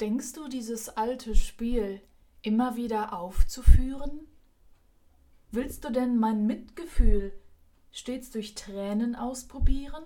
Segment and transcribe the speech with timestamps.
[0.00, 2.00] Denkst du, dieses alte Spiel
[2.40, 4.26] immer wieder aufzuführen?
[5.50, 7.38] Willst du denn mein Mitgefühl
[7.90, 10.04] stets durch Tränen ausprobieren?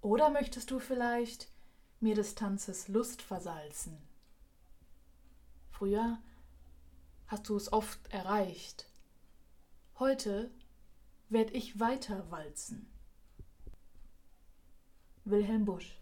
[0.00, 1.48] Oder möchtest du vielleicht
[2.00, 3.98] mir des Tanzes Lust versalzen?
[5.70, 6.18] Früher
[7.26, 8.88] hast du es oft erreicht.
[9.98, 10.50] Heute
[11.28, 12.90] werd ich weiter walzen.
[15.26, 16.01] Wilhelm Busch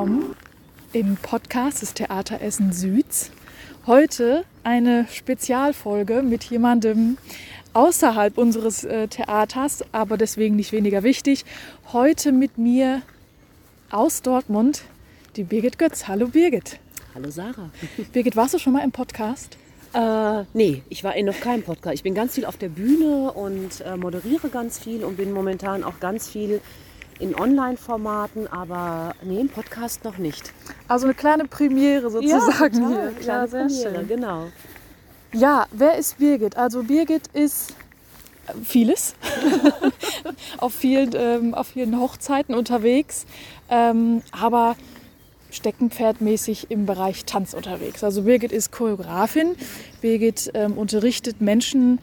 [0.00, 0.34] willkommen
[0.94, 3.30] im Podcast des Theater Essen Süds.
[3.86, 7.18] Heute eine Spezialfolge mit jemandem
[7.74, 11.44] außerhalb unseres äh, Theaters, aber deswegen nicht weniger wichtig.
[11.92, 13.02] Heute mit mir
[13.90, 14.84] aus Dortmund
[15.36, 16.08] die Birgit Götz.
[16.08, 16.80] Hallo Birgit.
[17.14, 17.68] Hallo Sarah.
[18.14, 19.58] Birgit, warst du schon mal im Podcast?
[19.92, 21.96] Äh, nee, ich war in noch keinem Podcast.
[21.96, 25.84] Ich bin ganz viel auf der Bühne und äh, moderiere ganz viel und bin momentan
[25.84, 26.62] auch ganz viel
[27.20, 30.52] in Online-Formaten, aber nee, im Podcast noch nicht.
[30.88, 33.12] Also eine kleine Premiere sozusagen ja, hier.
[33.22, 34.08] Ja, sehr Premiere, schön.
[34.08, 34.46] Genau.
[35.32, 36.56] Ja, wer ist Birgit?
[36.56, 37.74] Also Birgit ist
[38.46, 39.14] äh, vieles,
[40.58, 43.26] auf, vielen, ähm, auf vielen Hochzeiten unterwegs,
[43.68, 44.76] ähm, aber
[45.50, 48.02] steckenpferdmäßig im Bereich Tanz unterwegs.
[48.02, 49.56] Also Birgit ist Choreografin,
[50.00, 51.98] Birgit ähm, unterrichtet Menschen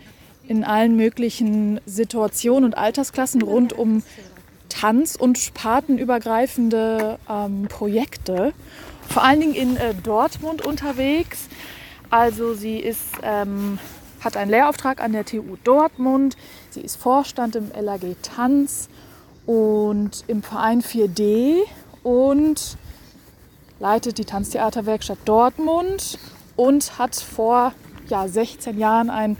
[0.47, 4.03] in allen möglichen Situationen und Altersklassen rund um
[4.79, 8.53] Tanz- und spartenübergreifende ähm, Projekte,
[9.09, 11.47] vor allen Dingen in äh, Dortmund unterwegs.
[12.11, 13.79] Also sie ist, ähm,
[14.19, 16.37] hat einen Lehrauftrag an der TU Dortmund,
[16.69, 18.87] sie ist Vorstand im LAG Tanz
[19.47, 21.55] und im Verein 4D
[22.03, 22.77] und
[23.79, 26.19] leitet die Tanztheaterwerkstatt Dortmund
[26.55, 27.73] und hat vor
[28.09, 29.37] ja, 16 Jahren ein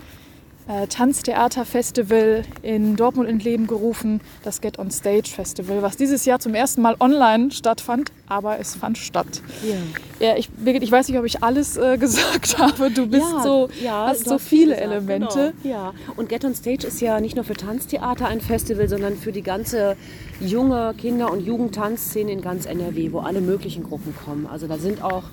[0.68, 6.40] äh, Tanztheaterfestival in Dortmund ins Leben gerufen, das Get on Stage Festival, was dieses Jahr
[6.40, 9.42] zum ersten Mal online stattfand, aber es fand statt.
[9.64, 10.28] Ja.
[10.28, 12.92] ja ich, Birgit, ich weiß nicht, ob ich alles äh, gesagt habe.
[12.92, 15.54] Du bist ja, so, ja, hast so viele gesagt, Elemente.
[15.64, 15.76] Genau.
[15.76, 19.32] Ja, und Get on Stage ist ja nicht nur für Tanztheater ein Festival, sondern für
[19.32, 19.96] die ganze
[20.40, 24.48] junge Kinder- und Jugendtanzszene in ganz NRW, wo alle möglichen Gruppen kommen.
[24.48, 25.24] Also da sind auch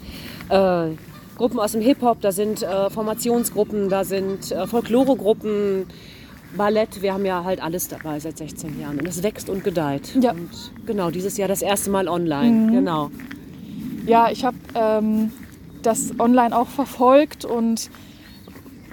[0.48, 0.94] äh,
[1.36, 5.86] Gruppen aus dem Hip-Hop, da sind äh, Formationsgruppen, da sind äh, Folkloregruppen,
[6.56, 7.02] Ballett.
[7.02, 10.16] Wir haben ja halt alles dabei seit 16 Jahren und es wächst und gedeiht.
[10.20, 10.32] Ja.
[10.32, 10.50] Und
[10.86, 12.50] genau, dieses Jahr das erste Mal online.
[12.50, 12.72] Mhm.
[12.72, 13.10] Genau.
[14.06, 15.32] Ja, ich habe ähm,
[15.82, 17.90] das online auch verfolgt und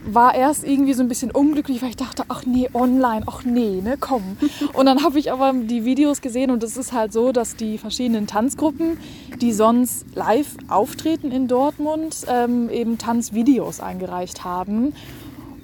[0.03, 3.81] war erst irgendwie so ein bisschen unglücklich, weil ich dachte, ach nee, online, ach nee,
[3.81, 4.37] ne, komm.
[4.73, 7.77] Und dann habe ich aber die Videos gesehen und es ist halt so, dass die
[7.77, 8.97] verschiedenen Tanzgruppen,
[9.39, 14.93] die sonst live auftreten in Dortmund, ähm, eben Tanzvideos eingereicht haben.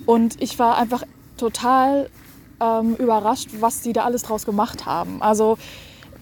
[0.05, 1.03] Und ich war einfach
[1.37, 2.09] total
[2.59, 5.21] ähm, überrascht, was die da alles draus gemacht haben.
[5.21, 5.57] Also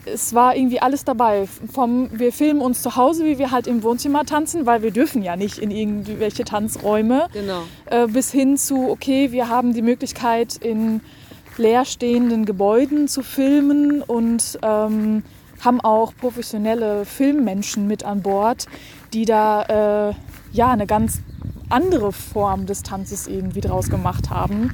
[0.05, 1.47] es war irgendwie alles dabei.
[1.71, 5.23] Vom wir filmen uns zu Hause, wie wir halt im Wohnzimmer tanzen, weil wir dürfen
[5.23, 7.27] ja nicht in irgendwelche Tanzräume.
[7.33, 7.63] Genau.
[7.85, 11.01] Äh, bis hin zu, okay, wir haben die Möglichkeit in
[11.57, 15.23] leerstehenden Gebäuden zu filmen und ähm,
[15.61, 18.67] haben auch professionelle Filmmenschen mit an Bord,
[19.13, 20.13] die da äh,
[20.51, 21.21] ja eine ganz
[21.69, 24.71] andere Form des Tanzes irgendwie draus gemacht haben.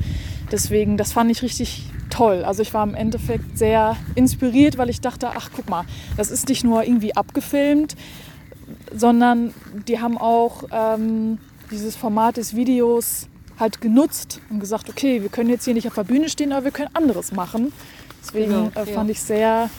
[0.52, 2.44] Deswegen, das fand ich richtig toll.
[2.44, 5.86] Also ich war im Endeffekt sehr inspiriert, weil ich dachte, ach guck mal,
[6.18, 7.96] das ist nicht nur irgendwie abgefilmt,
[8.96, 9.54] sondern
[9.88, 11.38] die haben auch ähm,
[11.72, 13.28] dieses Format des Videos
[13.58, 16.66] halt genutzt und gesagt, okay, wir können jetzt hier nicht auf der Bühne stehen, aber
[16.66, 17.72] wir können anderes machen.
[18.22, 19.12] Deswegen genau, äh, fand ja.
[19.12, 19.70] ich sehr,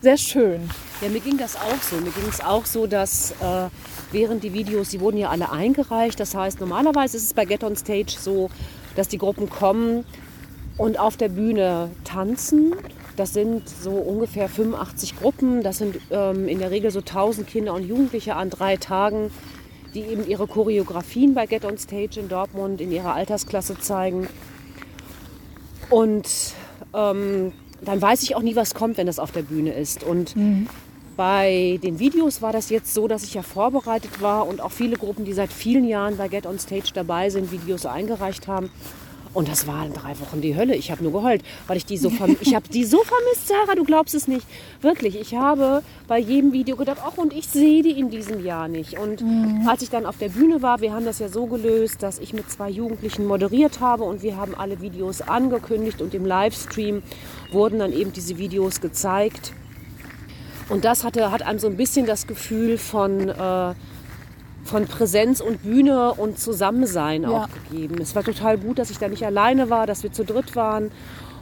[0.00, 0.68] sehr schön.
[1.00, 1.96] Ja, mir ging das auch so.
[1.96, 3.68] Mir ging es auch so, dass äh,
[4.10, 6.18] während die Videos, die wurden ja alle eingereicht.
[6.18, 8.50] Das heißt, normalerweise ist es bei Get on Stage so,
[8.96, 10.04] dass die Gruppen kommen
[10.76, 12.74] und auf der Bühne tanzen.
[13.16, 15.62] Das sind so ungefähr 85 Gruppen.
[15.62, 19.30] Das sind ähm, in der Regel so 1000 Kinder und Jugendliche an drei Tagen,
[19.94, 24.28] die eben ihre Choreografien bei Get on Stage in Dortmund in ihrer Altersklasse zeigen.
[25.90, 26.54] Und
[26.94, 27.52] ähm,
[27.82, 30.02] dann weiß ich auch nie, was kommt, wenn das auf der Bühne ist.
[30.02, 30.68] Und mhm.
[31.16, 34.96] Bei den Videos war das jetzt so, dass ich ja vorbereitet war und auch viele
[34.96, 38.70] Gruppen, die seit vielen Jahren bei Get on Stage dabei sind, Videos eingereicht haben.
[39.34, 40.74] Und das war in drei Wochen die Hölle.
[40.74, 43.74] Ich habe nur geheult, weil ich die so ich habe die so vermisst, Sarah.
[43.74, 44.46] Du glaubst es nicht.
[44.82, 45.18] Wirklich.
[45.18, 48.98] Ich habe bei jedem Video gedacht, ach und ich sehe die in diesem Jahr nicht.
[48.98, 49.66] Und mhm.
[49.66, 52.34] als ich dann auf der Bühne war, wir haben das ja so gelöst, dass ich
[52.34, 57.02] mit zwei Jugendlichen moderiert habe und wir haben alle Videos angekündigt und im Livestream
[57.52, 59.54] wurden dann eben diese Videos gezeigt.
[60.72, 63.74] Und das hatte, hat einem so ein bisschen das Gefühl von äh,
[64.64, 67.28] von Präsenz und Bühne und Zusammensein ja.
[67.28, 67.96] auch gegeben.
[68.00, 70.90] Es war total gut, dass ich da nicht alleine war, dass wir zu dritt waren.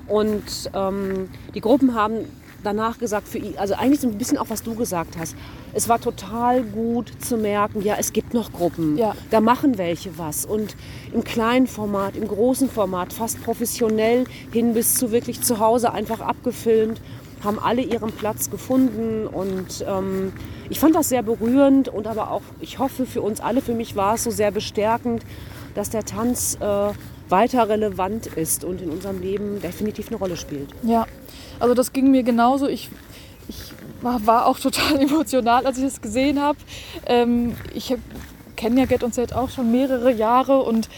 [0.08, 0.42] Und
[0.74, 2.24] ähm, die Gruppen haben
[2.64, 5.36] danach gesagt, für, also eigentlich so ein bisschen auch, was du gesagt hast.
[5.74, 8.98] Es war total gut zu merken, ja, es gibt noch Gruppen.
[8.98, 9.14] Ja.
[9.30, 10.44] Da machen welche was.
[10.44, 10.74] Und
[11.14, 16.20] im kleinen Format, im großen Format, fast professionell hin bis zu wirklich zu Hause einfach
[16.20, 17.00] abgefilmt
[17.42, 20.32] haben alle ihren Platz gefunden und ähm,
[20.68, 23.96] ich fand das sehr berührend und aber auch, ich hoffe für uns alle, für mich
[23.96, 25.24] war es so sehr bestärkend,
[25.74, 26.90] dass der Tanz äh,
[27.30, 30.68] weiter relevant ist und in unserem Leben definitiv eine Rolle spielt.
[30.82, 31.06] Ja,
[31.58, 32.66] also das ging mir genauso.
[32.66, 32.90] Ich,
[33.48, 33.72] ich
[34.02, 36.58] war, war auch total emotional, als ich das gesehen habe.
[37.06, 37.94] Ähm, ich
[38.56, 40.88] kenne ja Get und Set auch schon mehrere Jahre und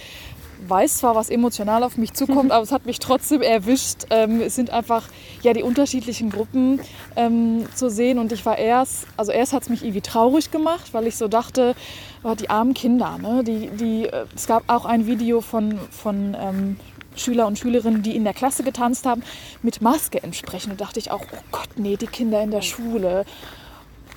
[0.68, 4.06] weiß zwar, was emotional auf mich zukommt, aber es hat mich trotzdem erwischt.
[4.10, 5.08] Ähm, es sind einfach
[5.42, 6.80] ja die unterschiedlichen Gruppen
[7.16, 10.92] ähm, zu sehen und ich war erst, also erst hat es mich irgendwie traurig gemacht,
[10.92, 11.74] weil ich so dachte,
[12.22, 13.42] oh, die armen Kinder, ne?
[13.44, 16.76] die, die, äh, es gab auch ein Video von, von ähm,
[17.16, 19.22] Schüler und Schülerinnen, die in der Klasse getanzt haben,
[19.62, 20.72] mit Maske entsprechend.
[20.72, 23.24] Und dachte ich auch, oh Gott, nee, die Kinder in der Schule.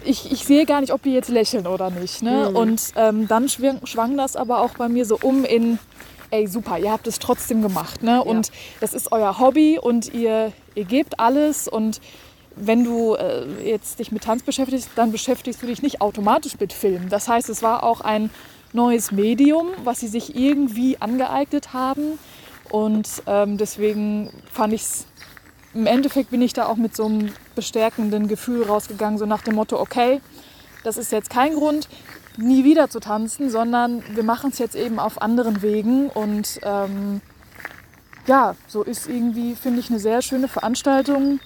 [0.03, 2.21] Ich, ich sehe gar nicht, ob die jetzt lächeln oder nicht.
[2.21, 2.49] Ne?
[2.49, 2.55] Mhm.
[2.55, 5.79] Und ähm, dann schwang, schwang das aber auch bei mir so um in,
[6.31, 8.03] ey super, ihr habt es trotzdem gemacht.
[8.03, 8.23] Ne?
[8.23, 12.01] Und das ist euer Hobby und ihr, ihr gebt alles und
[12.55, 16.71] wenn du äh, jetzt dich mit Tanz beschäftigst, dann beschäftigst du dich nicht automatisch mit
[16.71, 17.09] Film.
[17.09, 18.29] Das heißt, es war auch ein
[18.73, 22.17] neues Medium, was sie sich irgendwie angeeignet haben.
[22.69, 25.05] Und ähm, deswegen fand ich es,
[25.73, 29.55] im Endeffekt bin ich da auch mit so einem bestärkenden Gefühl rausgegangen, so nach dem
[29.55, 30.21] Motto, okay,
[30.83, 31.89] das ist jetzt kein Grund,
[32.37, 36.09] nie wieder zu tanzen, sondern wir machen es jetzt eben auf anderen Wegen.
[36.09, 37.21] Und ähm,
[38.27, 41.39] ja, so ist irgendwie, finde ich, eine sehr schöne Veranstaltung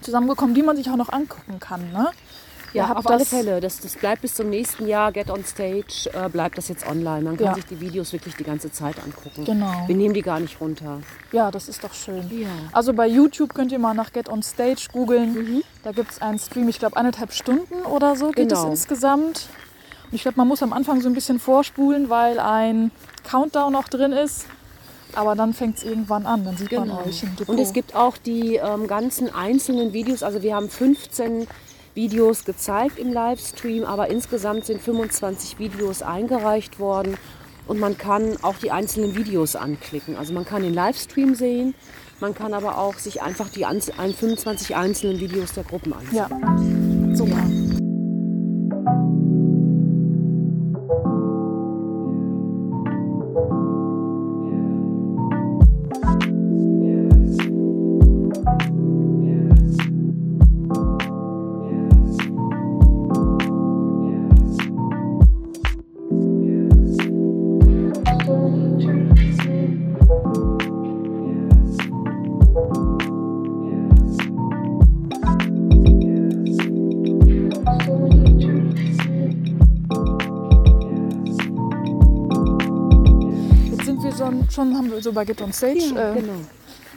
[0.00, 1.92] zusammengekommen, die man sich auch noch angucken kann.
[1.92, 2.08] Ne?
[2.74, 3.60] Ja, auf alle Fälle.
[3.60, 5.12] Das, das bleibt bis zum nächsten Jahr.
[5.12, 7.22] Get on Stage äh, bleibt das jetzt online.
[7.22, 7.54] Man kann ja.
[7.54, 9.44] sich die Videos wirklich die ganze Zeit angucken.
[9.44, 9.72] Genau.
[9.86, 11.00] Wir nehmen die gar nicht runter.
[11.32, 12.28] Ja, das ist doch schön.
[12.36, 12.48] Ja.
[12.72, 15.34] Also bei YouTube könnt ihr mal nach Get on Stage googeln.
[15.34, 15.62] Mhm.
[15.84, 18.64] Da gibt es einen Stream, ich glaube eineinhalb Stunden oder so geht genau.
[18.64, 19.48] es insgesamt.
[20.12, 22.90] Ich glaube, man muss am Anfang so ein bisschen vorspulen, weil ein
[23.24, 24.46] Countdown noch drin ist.
[25.14, 26.86] Aber dann fängt es irgendwann an, dann sieht genau.
[26.86, 27.48] man euch im Depot.
[27.48, 30.22] Und es gibt auch die ähm, ganzen einzelnen Videos.
[30.22, 31.46] Also wir haben 15
[31.94, 37.16] Videos gezeigt im Livestream, aber insgesamt sind 25 Videos eingereicht worden.
[37.66, 40.16] Und man kann auch die einzelnen Videos anklicken.
[40.16, 41.74] Also man kann den Livestream sehen,
[42.20, 46.16] man kann aber auch sich einfach die 25 einzelnen Videos der Gruppen ansehen.
[46.16, 46.28] Ja,
[47.14, 47.83] super.
[85.04, 86.40] Schon haben wir so bei Get on Stage ja, äh, genau.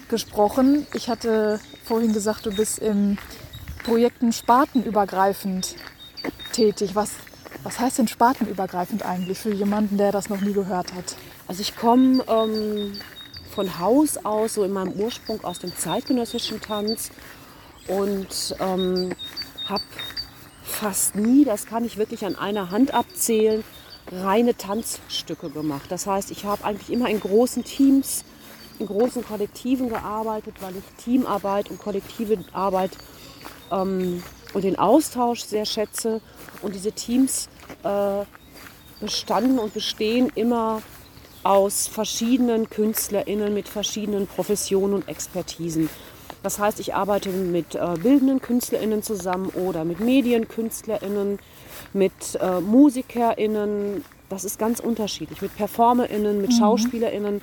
[0.10, 0.88] gesprochen.
[0.94, 3.18] Ich hatte vorhin gesagt, du bist in
[3.84, 5.76] Projekten spartenübergreifend
[6.52, 6.96] tätig.
[6.96, 7.12] Was,
[7.64, 11.16] was heißt denn spartenübergreifend eigentlich für jemanden, der das noch nie gehört hat?
[11.48, 12.94] Also ich komme ähm,
[13.54, 17.12] von Haus aus, so in meinem Ursprung aus dem zeitgenössischen Tanz
[17.88, 19.14] und ähm,
[19.66, 19.84] habe
[20.64, 23.64] fast nie, das kann ich wirklich an einer Hand abzählen,
[24.12, 25.92] reine Tanzstücke gemacht.
[25.92, 28.24] Das heißt, ich habe eigentlich immer in großen Teams,
[28.80, 32.92] in großen Kollektiven gearbeitet, weil ich Teamarbeit und kollektive Arbeit
[33.72, 34.24] ähm,
[34.54, 36.22] und den Austausch sehr schätze.
[36.62, 37.50] Und diese Teams
[37.84, 38.24] äh,
[39.00, 40.82] bestanden und bestehen immer
[41.44, 45.90] aus verschiedenen KünstlerInnen mit verschiedenen Professionen und Expertisen.
[46.48, 51.40] Das heißt, ich arbeite mit äh, bildenden KünstlerInnen zusammen oder mit MedienkünstlerInnen,
[51.92, 54.06] mit äh, MusikerInnen.
[54.30, 55.42] Das ist ganz unterschiedlich.
[55.42, 56.56] Mit PerformerInnen, mit mhm.
[56.56, 57.42] SchauspielerInnen.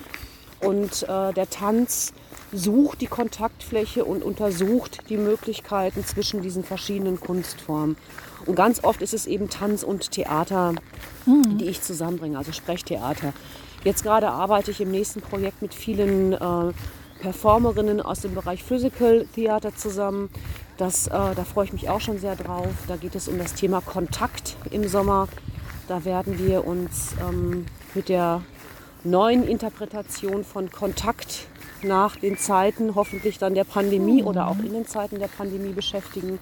[0.62, 2.14] Und äh, der Tanz
[2.50, 7.99] sucht die Kontaktfläche und untersucht die Möglichkeiten zwischen diesen verschiedenen Kunstformen.
[8.46, 10.73] Und ganz oft ist es eben Tanz und Theater,
[11.26, 11.58] mhm.
[11.58, 13.34] die ich zusammenbringe, also Sprechtheater.
[13.84, 16.73] Jetzt gerade arbeite ich im nächsten Projekt mit vielen äh,
[17.21, 20.30] Performerinnen aus dem Bereich Physical Theater zusammen.
[20.76, 22.73] Das, äh, da freue ich mich auch schon sehr drauf.
[22.88, 25.28] Da geht es um das Thema Kontakt im Sommer.
[25.88, 28.42] Da werden wir uns ähm, mit der
[29.04, 31.47] neuen Interpretation von Kontakt
[31.83, 34.28] nach den Zeiten, hoffentlich dann der Pandemie mhm.
[34.28, 36.38] oder auch in den Zeiten der Pandemie beschäftigen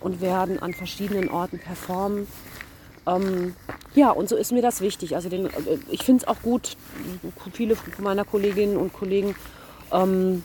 [0.00, 2.26] und werden an verschiedenen Orten performen.
[3.06, 3.54] Ähm,
[3.94, 5.14] ja, und so ist mir das wichtig.
[5.14, 5.50] Also den, äh,
[5.88, 6.76] ich finde es auch gut,
[7.52, 9.34] viele meiner Kolleginnen und Kollegen
[9.92, 10.44] ähm,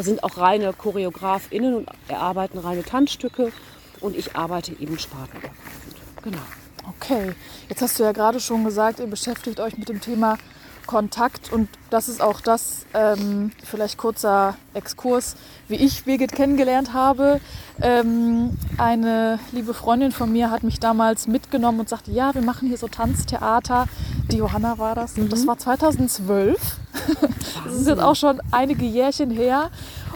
[0.00, 3.52] sind auch reine ChoreografInnen und erarbeiten reine Tanzstücke
[4.00, 5.96] und ich arbeite eben spartenübergreifend.
[6.22, 6.38] Genau.
[6.86, 7.34] Okay,
[7.68, 10.38] jetzt hast du ja gerade schon gesagt, ihr beschäftigt euch mit dem Thema
[10.86, 15.36] Kontakt und das ist auch das, ähm, vielleicht kurzer Exkurs,
[15.68, 17.40] wie ich Birgit kennengelernt habe.
[17.80, 22.68] Ähm, eine liebe Freundin von mir hat mich damals mitgenommen und sagte, ja, wir machen
[22.68, 23.86] hier so Tanztheater.
[24.30, 25.16] Die Johanna war das.
[25.16, 25.30] Mhm.
[25.30, 26.78] Das war 2012.
[27.64, 29.70] das ist jetzt auch schon einige Jährchen her.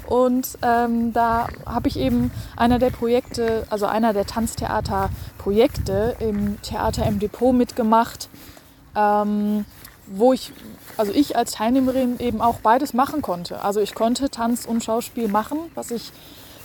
[0.07, 7.07] Und ähm, da habe ich eben einer der Projekte, also einer der Tanztheaterprojekte im Theater
[7.07, 8.29] im Depot mitgemacht.
[8.97, 9.67] Ähm,
[10.11, 10.53] wo ich,
[10.97, 13.63] also ich als Teilnehmerin eben auch beides machen konnte.
[13.63, 16.13] Also ich konnte Tanz und Schauspiel machen, was ich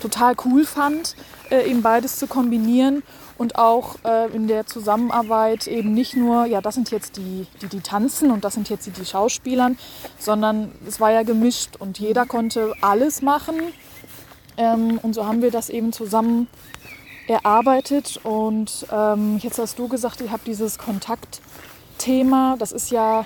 [0.04, 1.16] total cool fand,
[1.50, 3.04] äh, eben beides zu kombinieren
[3.38, 7.68] und auch äh, in der Zusammenarbeit eben nicht nur, ja, das sind jetzt die, die,
[7.68, 9.78] die tanzen und das sind jetzt die, die Schauspielern,
[10.20, 13.56] sondern es war ja gemischt und jeder konnte alles machen.
[14.58, 16.48] Ähm, und so haben wir das eben zusammen
[17.28, 18.20] erarbeitet.
[18.24, 21.42] Und ähm, jetzt hast du gesagt, ihr habt dieses Kontakt
[21.98, 23.26] Thema, das ist ja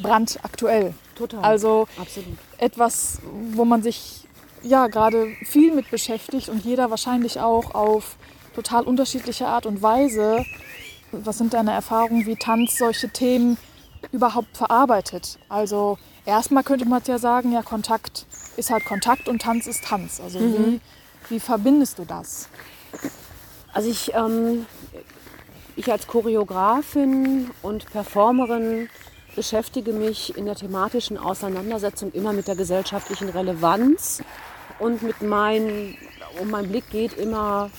[0.00, 0.94] brandaktuell.
[1.14, 1.42] Total.
[1.42, 2.36] Also Absolut.
[2.58, 3.20] etwas,
[3.52, 4.23] wo man sich
[4.64, 8.16] ja gerade viel mit beschäftigt und jeder wahrscheinlich auch auf
[8.54, 10.44] total unterschiedliche Art und Weise.
[11.12, 13.56] Was sind deine Erfahrungen, wie Tanz solche Themen
[14.12, 15.38] überhaupt verarbeitet?
[15.48, 20.20] Also erstmal könnte man ja sagen, ja, Kontakt ist halt Kontakt und Tanz ist Tanz.
[20.20, 20.80] Also mhm.
[21.28, 22.48] wie, wie verbindest du das?
[23.72, 24.66] Also ich ähm,
[25.76, 28.88] ich als Choreografin und Performerin
[29.34, 34.22] beschäftige mich in der thematischen Auseinandersetzung immer mit der gesellschaftlichen Relevanz
[34.78, 35.96] und mit meinem,
[36.40, 37.70] und mein Blick geht immer,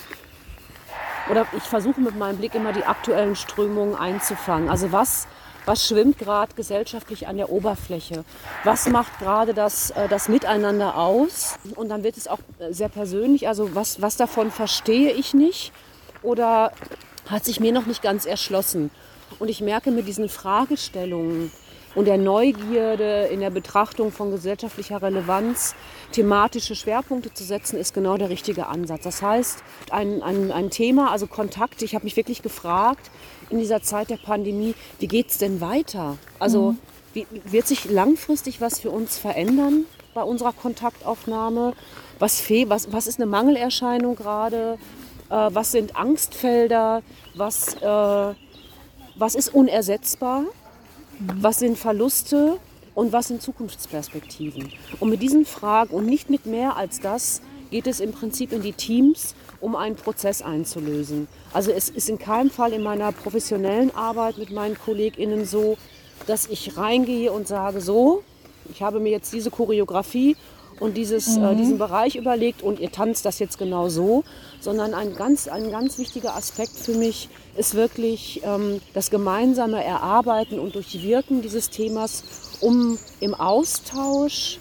[1.30, 4.70] oder ich versuche mit meinem Blick immer die aktuellen Strömungen einzufangen.
[4.70, 5.28] Also was,
[5.66, 8.24] was schwimmt gerade gesellschaftlich an der Oberfläche?
[8.64, 11.58] Was macht gerade das, äh, das Miteinander aus?
[11.76, 15.72] Und dann wird es auch sehr persönlich, also was, was davon verstehe ich nicht?
[16.22, 16.72] Oder
[17.30, 18.92] hat sich mir noch nicht ganz erschlossen.
[19.40, 21.52] Und ich merke mit diesen Fragestellungen
[21.96, 25.76] und der Neugierde in der Betrachtung von gesellschaftlicher Relevanz,
[26.12, 29.04] thematische Schwerpunkte zu setzen, ist genau der richtige Ansatz.
[29.04, 33.10] Das heißt, ein, ein, ein Thema, also Kontakt, ich habe mich wirklich gefragt
[33.50, 36.18] in dieser Zeit der Pandemie, wie geht es denn weiter?
[36.40, 36.78] Also mhm.
[37.14, 41.74] wie, wird sich langfristig was für uns verändern bei unserer Kontaktaufnahme?
[42.20, 44.78] Was, was, was ist eine Mangelerscheinung gerade?
[45.30, 47.02] äh, was sind Angstfelder,
[47.36, 48.36] was, äh,
[49.16, 50.44] was ist unersetzbar,
[51.20, 52.58] was sind Verluste
[52.94, 54.72] und was sind Zukunftsperspektiven.
[55.00, 57.42] Und mit diesen Fragen und nicht mit mehr als das
[57.72, 61.28] geht es im Prinzip in die Teams, um einen Prozess einzulösen.
[61.54, 65.78] Also es ist in keinem Fall in meiner professionellen Arbeit mit meinen KollegInnen so,
[66.28, 68.24] dass ich reingehe und sage, so,
[68.72, 70.36] ich habe mir jetzt diese Choreografie
[70.80, 71.46] und dieses, äh, mhm.
[71.46, 74.24] äh, diesen Bereich überlegt und ihr tanzt das jetzt genau so,
[74.60, 80.60] sondern ein ganz, ein ganz wichtiger Aspekt für mich ist wirklich ähm, das gemeinsame Erarbeiten
[80.60, 82.24] und Durchwirken dieses Themas,
[82.62, 84.60] um im Austausch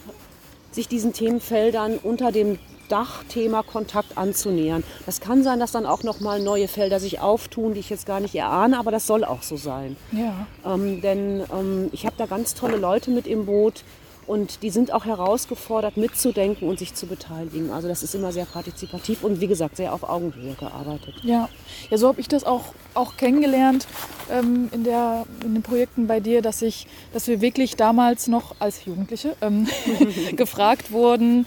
[0.70, 2.58] sich diesen Themenfeldern unter dem
[2.88, 4.84] Dachthema Kontakt anzunähern.
[5.06, 8.06] Das kann sein, dass dann auch noch mal neue Felder sich auftun, die ich jetzt
[8.06, 9.96] gar nicht erahne, aber das soll auch so sein.
[10.12, 10.46] Ja.
[10.64, 13.84] Ähm, denn ähm, ich habe da ganz tolle Leute mit im Boot,
[14.26, 17.70] und die sind auch herausgefordert, mitzudenken und sich zu beteiligen.
[17.70, 21.14] Also das ist immer sehr partizipativ und wie gesagt, sehr auf Augenhöhe gearbeitet.
[21.22, 21.48] Ja,
[21.90, 23.86] ja so habe ich das auch, auch kennengelernt
[24.30, 28.54] ähm, in, der, in den Projekten bei dir, dass, ich, dass wir wirklich damals noch
[28.58, 29.66] als Jugendliche ähm,
[30.36, 31.46] gefragt wurden.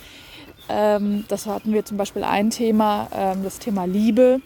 [0.69, 4.41] Ähm, das hatten wir zum Beispiel ein Thema, ähm, das Thema Liebe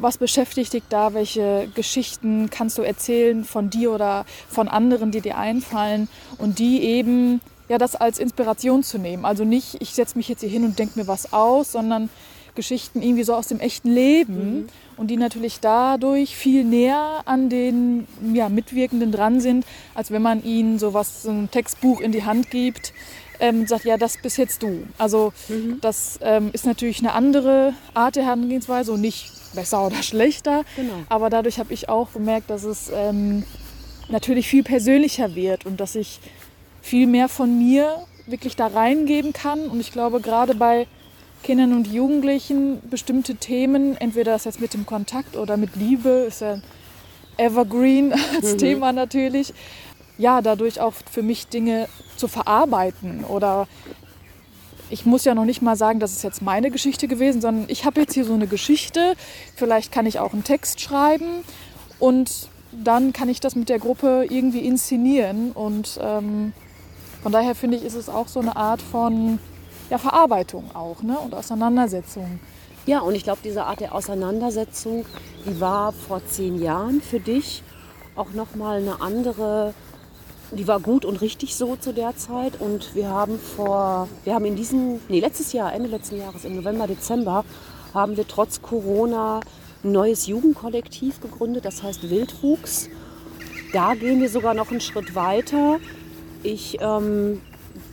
[0.00, 1.14] was beschäftigt dich da?
[1.14, 6.82] Welche Geschichten kannst du erzählen von dir oder von anderen, die dir einfallen und die
[6.82, 9.24] eben ja das als Inspiration zu nehmen.
[9.24, 12.10] Also nicht, ich setze mich jetzt hier hin und denke mir was aus, sondern
[12.54, 18.06] Geschichten irgendwie so aus dem echten Leben und die natürlich dadurch viel näher an den
[18.34, 19.64] ja, Mitwirkenden dran sind,
[19.94, 22.92] als wenn man ihnen sowas, so ein Textbuch in die Hand gibt
[23.38, 24.82] ähm, und sagt, ja, das bist jetzt du.
[24.98, 25.32] Also
[25.80, 30.64] das ähm, ist natürlich eine andere Art der Herangehensweise und nicht besser oder schlechter.
[30.76, 31.04] Genau.
[31.08, 33.44] Aber dadurch habe ich auch bemerkt, dass es ähm,
[34.08, 36.20] natürlich viel persönlicher wird und dass ich
[36.82, 39.66] viel mehr von mir wirklich da reingeben kann.
[39.66, 40.86] Und ich glaube, gerade bei
[41.42, 46.42] Kindern und Jugendlichen bestimmte Themen, entweder das jetzt mit dem Kontakt oder mit Liebe, ist
[46.42, 46.62] ja ein
[47.36, 49.54] Evergreen als Thema natürlich,
[50.18, 53.66] ja, dadurch auch für mich Dinge zu verarbeiten oder
[54.90, 57.84] ich muss ja noch nicht mal sagen, das ist jetzt meine Geschichte gewesen, sondern ich
[57.84, 59.14] habe jetzt hier so eine Geschichte.
[59.56, 61.44] Vielleicht kann ich auch einen Text schreiben
[61.98, 65.52] und dann kann ich das mit der Gruppe irgendwie inszenieren.
[65.52, 66.52] Und ähm,
[67.22, 69.38] von daher finde ich, ist es auch so eine Art von
[69.90, 71.18] ja, Verarbeitung auch ne?
[71.18, 72.40] und Auseinandersetzung.
[72.86, 75.04] Ja, und ich glaube, diese Art der Auseinandersetzung,
[75.46, 77.62] die war vor zehn Jahren für dich
[78.16, 79.74] auch nochmal eine andere,
[80.52, 82.60] die war gut und richtig so zu der Zeit.
[82.60, 86.56] Und wir haben vor, wir haben in diesem, nee, letztes Jahr, Ende letzten Jahres, im
[86.56, 87.44] November, Dezember,
[87.94, 89.40] haben wir trotz Corona
[89.82, 92.88] ein neues Jugendkollektiv gegründet, das heißt Wildwuchs.
[93.72, 95.78] Da gehen wir sogar noch einen Schritt weiter.
[96.42, 97.40] Ich ähm,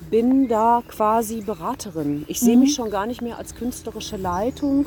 [0.10, 2.26] bin da quasi Beraterin.
[2.28, 4.86] Ich sehe mich schon gar nicht mehr als künstlerische Leitung,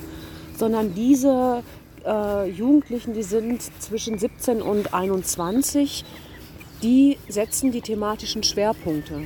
[0.56, 1.62] sondern diese
[2.04, 6.04] äh, Jugendlichen, die sind zwischen 17 und 21,
[6.82, 9.22] die setzen die thematischen Schwerpunkte.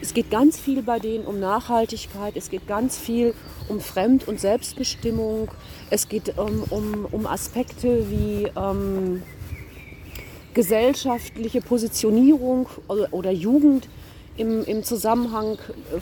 [0.00, 3.34] Es geht ganz viel bei denen um Nachhaltigkeit, es geht ganz viel
[3.68, 5.48] um Fremd- und Selbstbestimmung,
[5.90, 9.22] es geht um, um, um Aspekte wie ähm,
[10.54, 13.88] gesellschaftliche Positionierung oder, oder Jugend
[14.36, 15.58] im, im Zusammenhang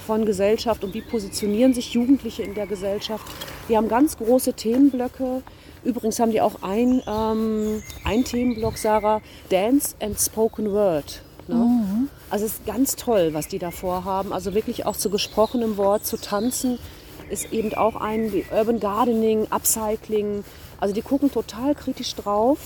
[0.07, 3.27] von Gesellschaft und wie positionieren sich Jugendliche in der Gesellschaft.
[3.69, 5.43] Die haben ganz große Themenblöcke.
[5.87, 11.23] Übrigens haben die auch ein, ähm, ein Themenblock, Sarah, Dance and Spoken Word.
[11.47, 12.09] Ne?
[12.29, 14.33] Also es ist ganz toll, was die da vorhaben.
[14.33, 16.79] Also wirklich auch zu gesprochenem Wort, zu tanzen,
[17.31, 20.43] ist eben auch ein wie Urban Gardening, Upcycling.
[20.81, 22.59] Also die gucken total kritisch drauf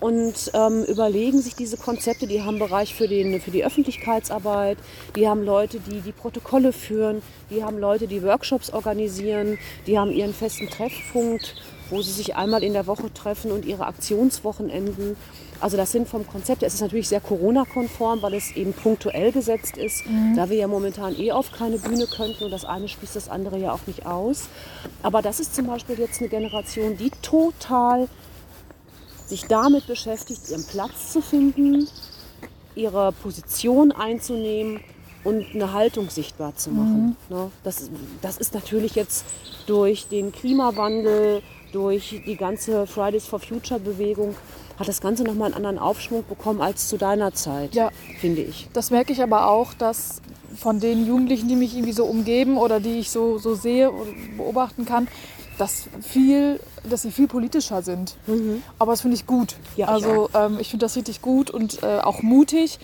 [0.00, 2.26] und ähm, überlegen sich diese Konzepte.
[2.26, 4.76] Die haben Bereich für, den, für die Öffentlichkeitsarbeit,
[5.16, 10.12] die haben Leute, die die Protokolle führen, die haben Leute, die Workshops organisieren, die haben
[10.12, 11.54] ihren festen Treffpunkt,
[11.90, 15.16] wo sie sich einmal in der Woche treffen und ihre Aktionswochenenden.
[15.60, 19.76] Also das sind vom Konzept, es ist natürlich sehr Corona-konform, weil es eben punktuell gesetzt
[19.76, 20.04] ist,
[20.36, 23.58] da wir ja momentan eh auf keine Bühne könnten und das eine schließt das andere
[23.58, 24.48] ja auch nicht aus.
[25.02, 28.08] Aber das ist zum Beispiel jetzt eine Generation, die total
[29.26, 31.88] sich damit beschäftigt, ihren Platz zu finden,
[32.74, 34.80] ihre Position einzunehmen
[35.24, 37.16] und eine Haltung sichtbar zu machen.
[37.28, 37.50] Ne?
[37.64, 37.90] Das,
[38.22, 39.24] das ist natürlich jetzt
[39.66, 41.42] durch den Klimawandel,
[41.72, 44.34] durch die ganze Fridays for Future Bewegung,
[44.78, 47.90] hat das Ganze nochmal einen anderen Aufschwung bekommen als zu deiner Zeit, Ja.
[48.20, 48.68] finde ich.
[48.72, 50.20] Das merke ich aber auch, dass
[50.56, 54.36] von den Jugendlichen, die mich irgendwie so umgeben oder die ich so, so sehe und
[54.36, 55.08] beobachten kann,
[55.58, 58.14] dass, viel, dass sie viel politischer sind.
[58.78, 59.56] Aber das finde ich gut.
[59.76, 62.78] Ja, also ähm, ich finde das richtig gut und äh, auch mutig.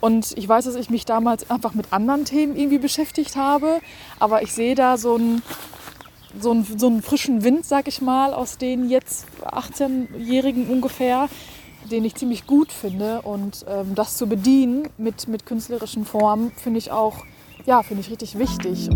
[0.00, 3.80] Und ich weiß, dass ich mich damals einfach mit anderen Themen irgendwie beschäftigt habe.
[4.18, 5.42] Aber ich sehe da so einen,
[6.38, 11.28] so einen, so einen frischen Wind, sag ich mal, aus den jetzt 18-Jährigen ungefähr,
[11.90, 13.22] den ich ziemlich gut finde.
[13.22, 17.24] Und ähm, das zu bedienen mit, mit künstlerischen Formen, finde ich auch,
[17.66, 18.90] ja, finde ich richtig wichtig.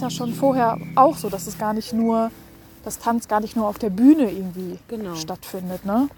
[0.00, 2.30] Das ja schon vorher auch so, dass es gar nicht nur,
[2.84, 5.16] das Tanz gar nicht nur auf der Bühne irgendwie Genau.
[5.16, 5.84] stattfindet.
[5.84, 6.08] Ne?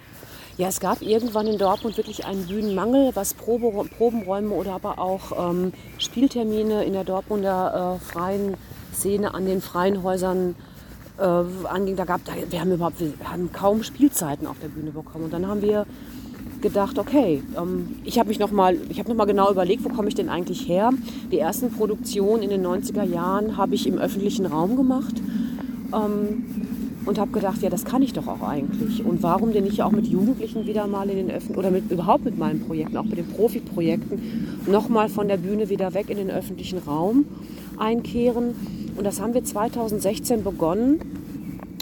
[0.58, 5.50] Ja, es gab irgendwann in Dortmund wirklich einen Bühnenmangel, was Probe, Probenräume oder aber auch
[5.50, 8.54] ähm, Spieltermine in der Dortmunder äh, freien
[8.92, 10.56] Szene an den freien Häusern
[11.18, 11.96] äh, anging.
[11.96, 15.24] Da gab, da, wir, haben überhaupt, wir haben kaum Spielzeiten auf der Bühne bekommen.
[15.24, 15.86] Und dann haben wir
[16.60, 20.08] gedacht, okay, ähm, ich habe mich noch mal, ich habe noch genau überlegt, wo komme
[20.08, 20.90] ich denn eigentlich her?
[21.30, 25.14] Die ersten Produktionen in den 90er Jahren habe ich im öffentlichen Raum gemacht
[25.92, 26.44] ähm,
[27.06, 29.04] und habe gedacht, ja, das kann ich doch auch eigentlich.
[29.04, 32.24] Und warum denn nicht auch mit Jugendlichen wieder mal in den Öffentlichen oder mit, überhaupt
[32.24, 34.20] mit meinen Projekten, auch mit den Profiprojekten,
[34.66, 37.24] noch mal von der Bühne wieder weg in den öffentlichen Raum
[37.78, 38.54] einkehren.
[38.96, 41.19] Und das haben wir 2016 begonnen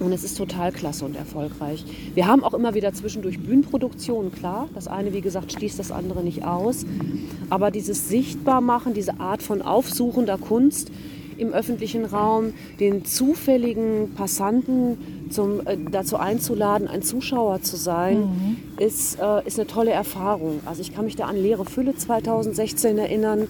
[0.01, 1.85] und es ist total klasse und erfolgreich.
[2.15, 4.69] Wir haben auch immer wieder zwischendurch Bühnenproduktionen, klar.
[4.75, 6.87] Das eine, wie gesagt, schließt das andere nicht aus.
[7.51, 10.91] Aber dieses Sichtbarmachen, diese Art von aufsuchender Kunst
[11.37, 18.57] im öffentlichen Raum, den zufälligen Passanten zum, äh, dazu einzuladen, ein Zuschauer zu sein, mhm.
[18.79, 20.61] ist, äh, ist eine tolle Erfahrung.
[20.67, 23.47] Also ich kann mich da an Leere Fülle 2016 erinnern,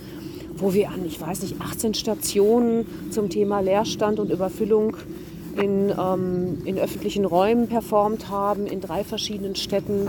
[0.57, 4.97] wo wir an, ich weiß nicht, 18 Stationen zum Thema Leerstand und Überfüllung
[5.59, 10.09] in, ähm, in öffentlichen Räumen performt haben, in drei verschiedenen Städten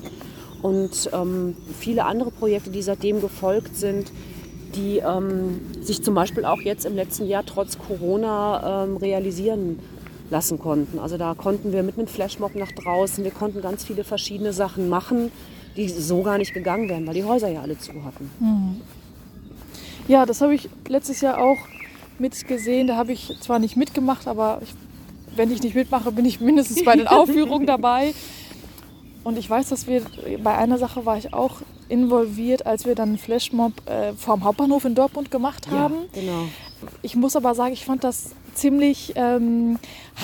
[0.62, 4.12] und ähm, viele andere Projekte, die seitdem gefolgt sind,
[4.76, 9.80] die ähm, sich zum Beispiel auch jetzt im letzten Jahr trotz Corona ähm, realisieren
[10.30, 11.00] lassen konnten.
[11.00, 14.90] Also da konnten wir mit einem Flashmob nach draußen, wir konnten ganz viele verschiedene Sachen
[14.90, 15.32] machen,
[15.76, 18.30] die so gar nicht gegangen wären, weil die Häuser ja alle zu hatten.
[18.40, 18.82] Mhm.
[20.08, 21.58] Ja, das habe ich letztes Jahr auch
[22.20, 22.88] mitgesehen.
[22.88, 24.74] Da habe ich zwar nicht mitgemacht, aber ich
[25.36, 28.13] wenn ich nicht mitmache, bin ich mindestens bei den Aufführungen dabei.
[29.24, 30.04] Und ich weiß, dass wir
[30.44, 34.86] bei einer Sache war ich auch involviert, als wir dann einen Flashmob äh, vorm Hauptbahnhof
[34.86, 35.96] in Dortmund gemacht haben.
[36.13, 36.44] Ja, genau.
[37.02, 39.80] Ich muss aber sagen, ich fand das ziemlich ähm,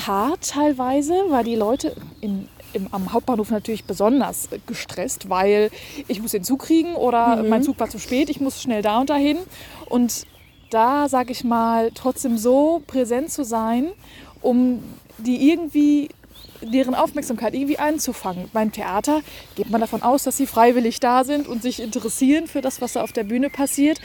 [0.06, 5.70] hart teilweise, weil die Leute in, im, am Hauptbahnhof natürlich besonders gestresst, weil
[6.08, 7.50] ich muss den Zug kriegen oder mhm.
[7.50, 9.38] mein Zug war zu spät, ich muss schnell da und dahin.
[9.90, 10.26] Und
[10.70, 13.90] da, sage ich mal, trotzdem so präsent zu sein,
[14.46, 14.84] um
[15.18, 16.10] die irgendwie
[16.62, 18.50] deren Aufmerksamkeit irgendwie einzufangen.
[18.54, 19.22] Beim Theater
[19.56, 22.94] geht man davon aus, dass sie freiwillig da sind und sich interessieren für das, was
[22.94, 24.00] da auf der Bühne passiert.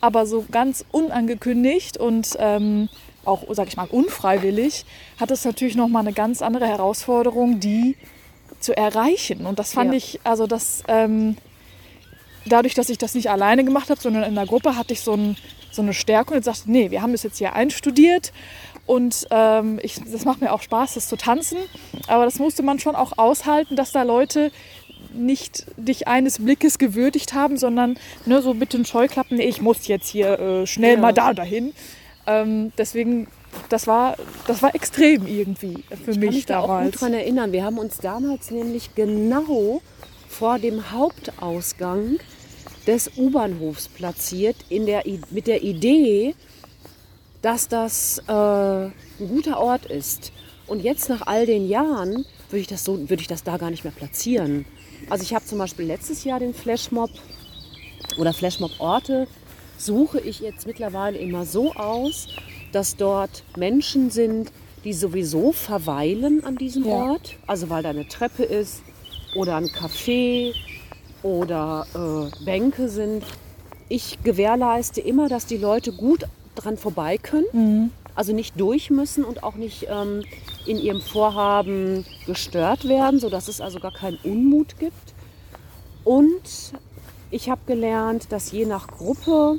[0.00, 2.88] Aber so ganz unangekündigt und ähm,
[3.24, 4.84] auch, sag ich mal, unfreiwillig
[5.18, 7.96] hat es natürlich nochmal eine ganz andere Herausforderung, die
[8.60, 9.46] zu erreichen.
[9.46, 9.96] Und das fand ja.
[9.98, 11.36] ich, also das, ähm,
[12.46, 15.14] dadurch, dass ich das nicht alleine gemacht habe, sondern in der Gruppe, hatte ich so,
[15.14, 15.36] ein,
[15.72, 18.32] so eine Stärke und sagte, nee, wir haben das jetzt hier einstudiert
[18.86, 21.58] und ähm, ich, das macht mir auch Spaß, das zu tanzen.
[22.06, 24.52] Aber das musste man schon auch aushalten, dass da Leute
[25.12, 29.86] nicht dich eines Blickes gewürdigt haben, sondern ne, so mit den Scheuklappen, nee, ich muss
[29.88, 31.00] jetzt hier äh, schnell ja.
[31.00, 31.72] mal da dahin.
[32.26, 33.28] Ähm, deswegen,
[33.68, 36.46] das war, das war extrem irgendwie für ich mich kann mich damals.
[36.46, 37.52] Da auch gut daran erinnern.
[37.52, 39.80] Wir haben uns damals nämlich genau
[40.28, 42.18] vor dem Hauptausgang
[42.86, 46.34] des U-Bahnhofs platziert, in der, mit der Idee,
[47.42, 50.32] dass das äh, ein guter Ort ist.
[50.66, 53.70] Und jetzt nach all den Jahren würde ich das so, würde ich das da gar
[53.70, 54.64] nicht mehr platzieren.
[55.10, 57.10] Also ich habe zum Beispiel letztes Jahr den Flashmob
[58.18, 59.28] oder Flashmob-Orte
[59.78, 62.28] suche ich jetzt mittlerweile immer so aus,
[62.72, 64.50] dass dort Menschen sind,
[64.84, 66.92] die sowieso verweilen an diesem ja.
[66.92, 67.36] Ort.
[67.46, 68.82] Also weil da eine Treppe ist
[69.34, 70.54] oder ein Café
[71.22, 73.24] oder äh, Bänke sind.
[73.88, 76.24] Ich gewährleiste immer, dass die Leute gut
[76.56, 77.46] dran vorbei können.
[77.52, 77.90] Mhm.
[78.14, 80.24] Also nicht durch müssen und auch nicht ähm,
[80.66, 85.14] in ihrem Vorhaben gestört werden, sodass es also gar keinen Unmut gibt.
[86.02, 86.72] Und
[87.30, 89.58] ich habe gelernt, dass je nach Gruppe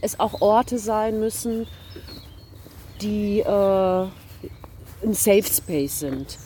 [0.00, 1.66] es auch Orte sein müssen,
[3.00, 6.38] die äh, ein Safe Space sind.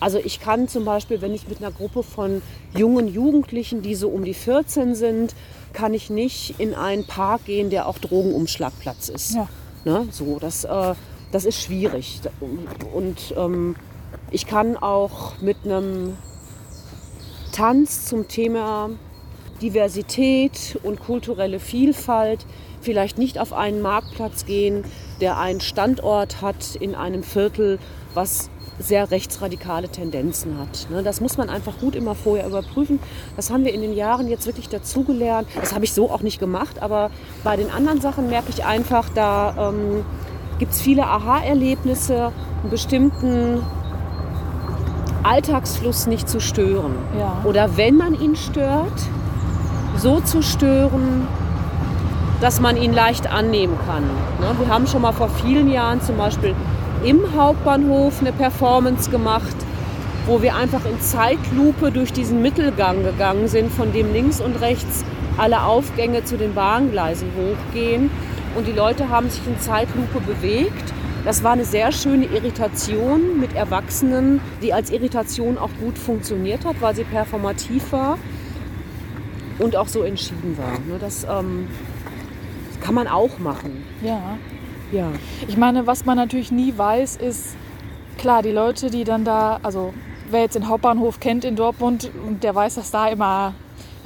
[0.00, 2.42] Also ich kann zum Beispiel, wenn ich mit einer Gruppe von
[2.74, 5.34] jungen Jugendlichen, die so um die 14 sind,
[5.74, 9.34] kann ich nicht in einen Park gehen, der auch Drogenumschlagplatz ist.
[9.34, 9.48] Ja.
[9.84, 10.08] Ne?
[10.10, 10.94] So, das, äh,
[11.32, 12.20] das ist schwierig.
[12.94, 13.76] Und ähm,
[14.30, 16.16] ich kann auch mit einem
[17.52, 18.90] Tanz zum Thema
[19.60, 22.46] Diversität und kulturelle Vielfalt
[22.80, 24.84] vielleicht nicht auf einen Marktplatz gehen,
[25.20, 27.78] der einen Standort hat in einem Viertel,
[28.12, 30.90] was sehr rechtsradikale Tendenzen hat.
[30.90, 31.02] Ne?
[31.02, 32.98] Das muss man einfach gut immer vorher überprüfen.
[33.36, 35.48] Das haben wir in den Jahren jetzt wirklich dazugelernt.
[35.60, 37.10] Das habe ich so auch nicht gemacht, aber
[37.44, 40.04] bei den anderen Sachen merke ich einfach, da ähm,
[40.58, 42.32] gibt es viele Aha-Erlebnisse,
[42.62, 43.62] einen bestimmten
[45.22, 46.94] Alltagsfluss nicht zu stören.
[47.18, 47.42] Ja.
[47.44, 48.92] Oder wenn man ihn stört,
[49.96, 51.26] so zu stören,
[52.40, 54.02] dass man ihn leicht annehmen kann.
[54.02, 54.58] Ne?
[54.58, 56.54] Wir haben schon mal vor vielen Jahren zum Beispiel
[57.04, 59.54] im Hauptbahnhof eine Performance gemacht,
[60.26, 65.04] wo wir einfach in Zeitlupe durch diesen Mittelgang gegangen sind, von dem links und rechts
[65.36, 68.10] alle Aufgänge zu den Bahngleisen hochgehen.
[68.56, 70.92] Und die Leute haben sich in Zeitlupe bewegt.
[71.24, 76.76] Das war eine sehr schöne Irritation mit Erwachsenen, die als Irritation auch gut funktioniert hat,
[76.80, 78.18] weil sie performativ war.
[79.58, 80.72] und auch so entschieden war.
[80.86, 80.98] Ne?
[81.00, 81.68] Das, ähm,
[82.70, 83.84] das kann man auch machen.
[84.02, 84.38] Ja.
[84.94, 85.10] Ja.
[85.48, 87.56] Ich meine, was man natürlich nie weiß, ist,
[88.16, 89.92] klar, die Leute, die dann da, also
[90.30, 93.54] wer jetzt den Hauptbahnhof kennt in Dortmund und der weiß, dass da immer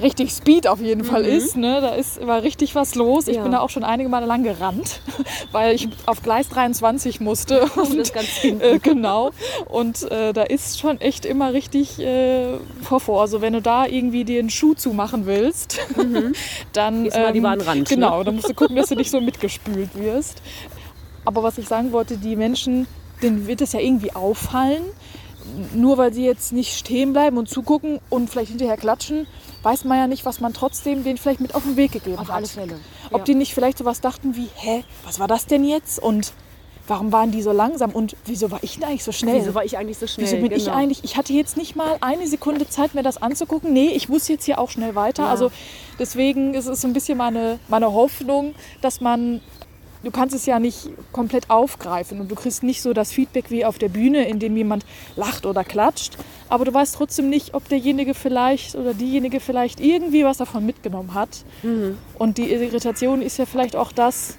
[0.01, 1.57] richtig Speed auf jeden Fall ist.
[1.57, 1.79] Ne?
[1.81, 3.27] Da ist immer richtig was los.
[3.27, 3.43] Ich Ja.
[3.43, 5.01] bin da auch schon einige Male lang gerannt,
[5.51, 7.61] weil ich auf Gleis 23 musste.
[7.75, 9.31] Und Und, das ganz äh, genau.
[9.65, 13.21] Und äh, da ist schon echt immer richtig äh, Vorvor.
[13.21, 15.79] Also wenn du da irgendwie dir einen Schuh zumachen willst,
[16.73, 17.03] dann...
[17.03, 17.95] Gehst du mal lieber an den Rand, ne?
[17.95, 20.41] Genau, dann musst du gucken, dass du nicht so mitgespült wirst.
[21.29, 22.87] Aber was ich sagen wollte, die Menschen,
[23.21, 24.81] denen wird es ja irgendwie auffallen.
[25.75, 29.27] Nur weil sie jetzt nicht stehen bleiben und zugucken und vielleicht hinterher klatschen,
[29.61, 32.29] weiß man ja nicht, was man trotzdem denen vielleicht mit auf den Weg gegeben Auf
[32.29, 32.35] hat.
[32.35, 32.79] alle Fälle.
[33.11, 33.23] Ob ja.
[33.25, 35.99] die nicht vielleicht sowas dachten wie, hä, was war das denn jetzt?
[36.01, 36.33] Und
[36.87, 37.91] warum waren die so langsam?
[37.91, 39.41] Und wieso war ich denn eigentlich so schnell?
[39.41, 40.25] Wieso war ich eigentlich so schnell?
[40.25, 40.75] Wieso bin ich Genau.
[40.77, 41.03] eigentlich?
[41.03, 43.71] Ich hatte jetzt nicht mal eine Sekunde Zeit, mir das anzugucken.
[43.71, 45.23] Nee, ich muss jetzt hier auch schnell weiter.
[45.23, 45.29] Ja.
[45.29, 45.51] Also
[45.99, 49.41] deswegen ist es so ein bisschen meine, meine Hoffnung, dass man,
[50.03, 53.65] du kannst es ja nicht komplett aufgreifen und du kriegst nicht so das Feedback wie
[53.65, 54.85] auf der Bühne, in dem jemand
[55.15, 56.17] lacht oder klatscht.
[56.47, 61.13] Aber du weißt trotzdem nicht, ob derjenige vielleicht oder diejenige vielleicht irgendwie was davon mitgenommen
[61.13, 61.43] hat.
[61.63, 61.97] Mhm.
[62.17, 64.37] Und die Irritation ist ja vielleicht auch das,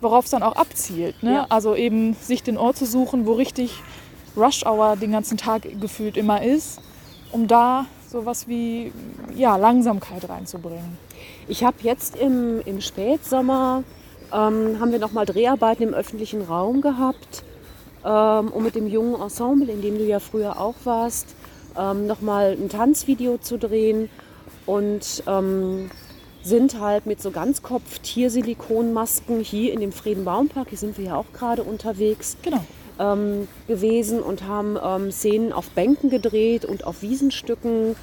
[0.00, 1.22] worauf es dann auch abzielt.
[1.22, 1.34] Ne?
[1.34, 1.46] Ja.
[1.48, 3.80] Also eben sich den Ort zu suchen, wo richtig
[4.36, 6.80] Rush Hour den ganzen Tag gefühlt immer ist,
[7.32, 8.92] um da sowas wie
[9.34, 10.98] ja, Langsamkeit reinzubringen.
[11.48, 13.84] Ich habe jetzt im, im Spätsommer
[14.32, 17.42] ähm, haben wir noch mal Dreharbeiten im öffentlichen Raum gehabt,
[18.04, 21.34] ähm, um mit dem jungen Ensemble, in dem du ja früher auch warst,
[21.78, 24.08] ähm, noch mal ein Tanzvideo zu drehen
[24.66, 25.90] und ähm,
[26.42, 31.62] sind halt mit so Ganzkopf-Tiersilikonmasken hier in dem Friedenbaumpark, hier sind wir ja auch gerade
[31.62, 32.64] unterwegs, Genau.
[32.98, 37.94] ähm, gewesen und haben ähm, Szenen auf Bänken gedreht und auf Wiesenstücken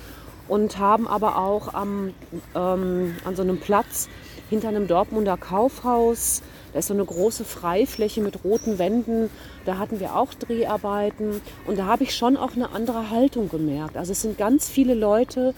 [0.47, 2.13] und haben aber auch am,
[2.55, 4.07] ähm, an so einem Platz
[4.49, 6.41] hinter einem Dortmunder Kaufhaus,
[6.73, 9.29] da ist so eine große Freifläche mit roten Wänden,
[9.65, 11.41] da hatten wir auch Dreharbeiten.
[11.65, 13.97] Und da habe ich schon auch eine andere Haltung gemerkt.
[13.97, 15.53] Also es sind ganz viele Leute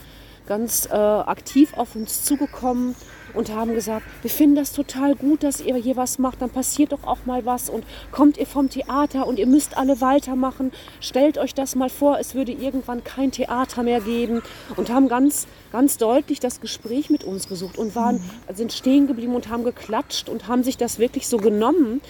[0.47, 2.95] ganz äh, aktiv auf uns zugekommen
[3.34, 6.91] und haben gesagt, wir finden das total gut, dass ihr hier was macht, dann passiert
[6.91, 10.72] doch auch mal was und kommt ihr vom Theater und ihr müsst alle weitermachen.
[11.00, 14.41] Stellt euch das mal vor, es würde irgendwann kein Theater mehr geben
[14.76, 18.22] und haben ganz, ganz deutlich das Gespräch mit uns gesucht und waren,
[18.54, 22.02] sind stehen geblieben und haben geklatscht und haben sich das wirklich so genommen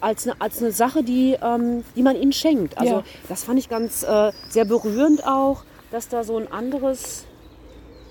[0.00, 2.78] als eine, als eine Sache, die, ähm, die man ihnen schenkt.
[2.78, 3.04] Also Ja.
[3.28, 7.24] das fand ich ganz äh, sehr berührend auch, dass da so ein anderes,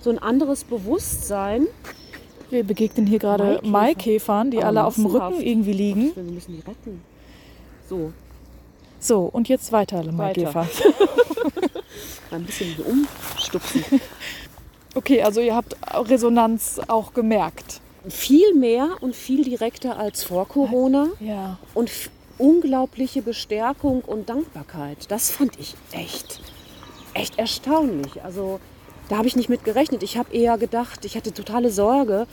[0.02, 1.68] so ein anderes Bewusstsein
[2.50, 3.68] Wir begegnen hier gerade Maikäfer.
[3.68, 6.16] Maikäfern, die Aber alle auf dem Rücken irgendwie liegen.
[6.16, 7.02] Wir müssen die retten.
[7.90, 8.12] So,
[9.00, 10.68] So, und jetzt weiter, Maikäfer.
[12.32, 13.84] ein bisschen hier umstupsen.
[14.96, 17.82] Okay, also ihr habt Resonanz auch gemerkt.
[18.10, 21.58] viel mehr und viel direkter als vor Corona Ja.
[21.74, 21.92] und
[22.38, 25.10] unglaubliche Bestärkung und Dankbarkeit.
[25.10, 26.40] Das fand ich echt,
[27.14, 28.24] echt erstaunlich.
[28.24, 28.60] Also
[29.10, 30.04] da habe ich nicht mit gerechnet.
[30.04, 32.28] Ich habe eher gedacht, ich hatte totale Sorge,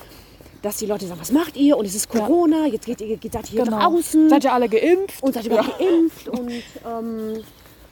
[0.63, 1.77] dass die Leute sagen, was macht ihr?
[1.77, 3.79] Und es ist Corona, jetzt geht ihr geht seid ihr hier Genau.
[3.81, 4.29] draußen.
[4.31, 5.23] Seid ihr alle geimpft?
[5.23, 6.29] Und seid ihr überhaupt geimpft?
[6.29, 7.43] Und ähm,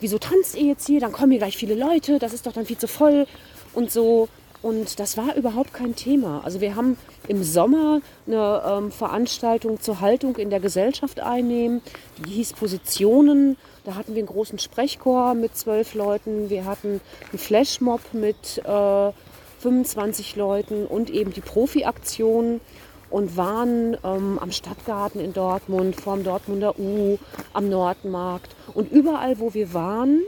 [0.01, 1.01] wieso tanzt ihr jetzt hier?
[1.01, 3.27] Dann kommen hier gleich viele Leute, das ist doch dann viel zu voll
[3.75, 4.29] und so.
[4.63, 6.41] Und das war überhaupt kein Thema.
[6.45, 11.83] Also wir haben im Sommer eine ähm, Veranstaltung zur Haltung in der Gesellschaft einnehmen.
[12.25, 13.57] Die hieß Positionen.
[13.85, 16.51] Da hatten wir einen großen Sprechchor mit zwölf Leuten.
[16.51, 19.13] Wir hatten einen Flashmob mit äh,
[19.59, 22.61] 25 Leuten und eben die Profi-Aktion
[23.11, 27.19] und waren ähm, am Stadtgarten in Dortmund, vorm Dortmunder U,
[27.53, 28.55] am Nordmarkt.
[28.73, 30.23] Und überall, wo wir waren,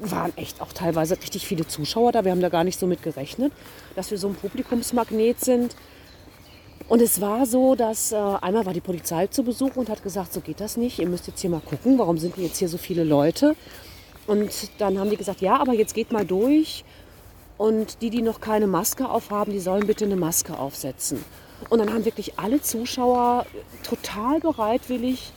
[0.00, 2.24] waren echt auch teilweise richtig viele Zuschauer da.
[2.24, 3.52] Wir haben da gar nicht so mit gerechnet,
[3.94, 5.76] dass wir so ein Publikumsmagnet sind.
[6.88, 10.32] Und es war so, dass äh, einmal war die Polizei zu Besuch und hat gesagt,
[10.32, 11.00] so geht das nicht.
[11.00, 13.56] Ihr müsst jetzt hier mal gucken, warum sind denn jetzt hier so viele Leute?
[14.26, 16.84] Und dann haben die gesagt, ja, aber jetzt geht mal durch.
[17.58, 21.24] Und die, die noch keine Maske aufhaben, die sollen bitte eine Maske aufsetzen.
[21.70, 23.46] Und dann haben wirklich alle Zuschauer
[23.82, 25.32] total bereitwillig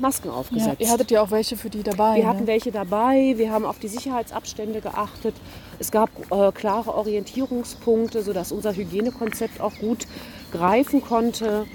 [0.00, 0.80] Masken Ja, aufgesetzt.
[0.80, 2.16] ihr hattet ja auch welche für die dabei.
[2.16, 2.46] Wir hatten ne?
[2.48, 5.34] welche dabei, wir haben auf die Sicherheitsabstände geachtet.
[5.78, 10.06] Es gab äh, klare Orientierungspunkte, sodass unser Hygienekonzept auch gut
[10.54, 11.66] greifen konnte.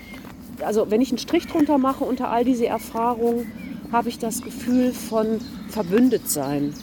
[0.65, 3.51] Also wenn ich einen Strich drunter mache unter all diese Erfahrungen,
[3.91, 5.39] habe ich das Gefühl von
[5.69, 6.73] Verbündetsein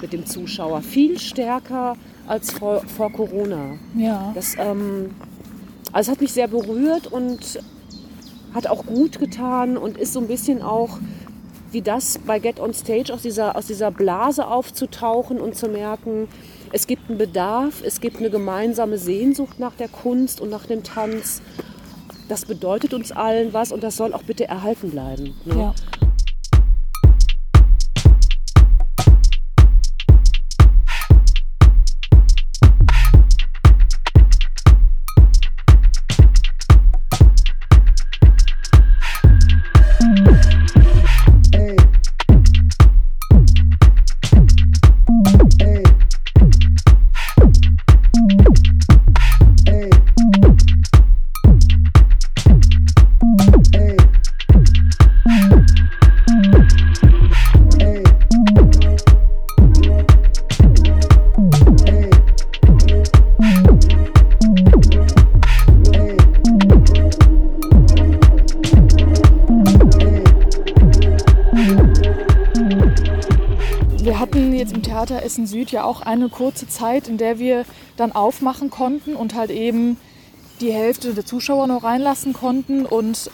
[0.00, 0.82] mit dem Zuschauer.
[0.82, 3.76] Viel stärker als vor, vor Corona.
[3.94, 4.32] Ja.
[4.34, 5.10] Das, ähm,
[5.92, 7.60] also es hat mich sehr berührt und
[8.54, 10.98] hat auch gut getan und ist so ein bisschen auch
[11.72, 16.28] wie das bei Get on Stage aus dieser, aus dieser Blase aufzutauchen und zu merken,
[16.72, 20.82] es gibt einen Bedarf, es gibt eine gemeinsame Sehnsucht nach der Kunst und nach dem
[20.82, 21.42] Tanz.
[22.28, 25.34] Das bedeutet uns allen was und das soll auch bitte erhalten bleiben.
[25.44, 25.54] Ne?
[25.58, 25.74] Ja.
[74.16, 77.66] Wir hatten jetzt im Theater Essen Süd ja auch eine kurze Zeit, in der wir
[77.98, 79.98] dann aufmachen konnten und halt eben
[80.62, 82.86] die Hälfte der Zuschauer noch reinlassen konnten.
[82.86, 83.30] Und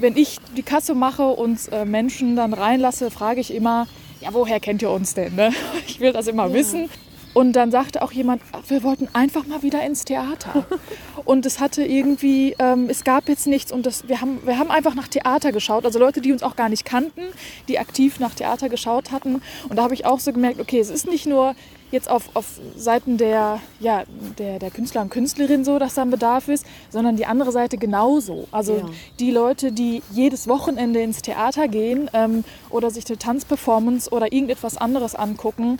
[0.00, 3.86] wenn ich die Kasse mache und äh, Menschen dann reinlasse, frage ich immer,
[4.20, 5.36] ja, woher kennt ihr uns denn?
[5.36, 5.52] Ne?
[5.86, 6.90] Ich will das immer wissen.
[7.36, 10.64] Und dann sagte auch jemand, ach, wir wollten einfach mal wieder ins Theater.
[11.26, 14.70] Und es hatte irgendwie, ähm, es gab jetzt nichts und das, wir, haben, wir haben
[14.70, 15.84] einfach nach Theater geschaut.
[15.84, 17.20] Also Leute, die uns auch gar nicht kannten,
[17.68, 19.42] die aktiv nach Theater geschaut hatten.
[19.68, 21.54] Und da habe ich auch so gemerkt, okay, es ist nicht nur
[21.90, 22.46] jetzt auf, auf
[22.76, 24.04] Seiten der, ja,
[24.38, 27.76] der, der Künstler und Künstlerin so, dass da ein Bedarf ist, sondern die andere Seite
[27.76, 28.48] genauso.
[28.50, 28.84] Also Ja.
[29.20, 34.78] die Leute, die jedes Wochenende ins Theater gehen ähm, oder sich eine Tanzperformance oder irgendetwas
[34.78, 35.78] anderes angucken,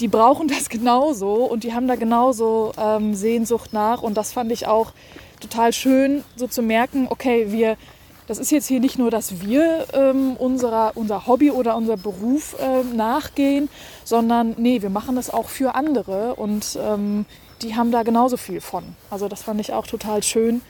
[0.00, 4.02] die brauchen das genauso und die haben da genauso ähm, Sehnsucht nach.
[4.02, 4.92] Und das fand ich auch
[5.40, 7.76] total schön, so zu merken, okay, wir,
[8.26, 12.56] das ist jetzt hier nicht nur, dass wir ähm, unserer, unser Hobby oder unser Beruf
[12.60, 13.68] ähm, nachgehen,
[14.04, 17.26] sondern nee, wir machen das auch für andere und ähm,
[17.62, 18.84] die haben da genauso viel von.
[19.10, 20.60] Also das fand ich auch total schön.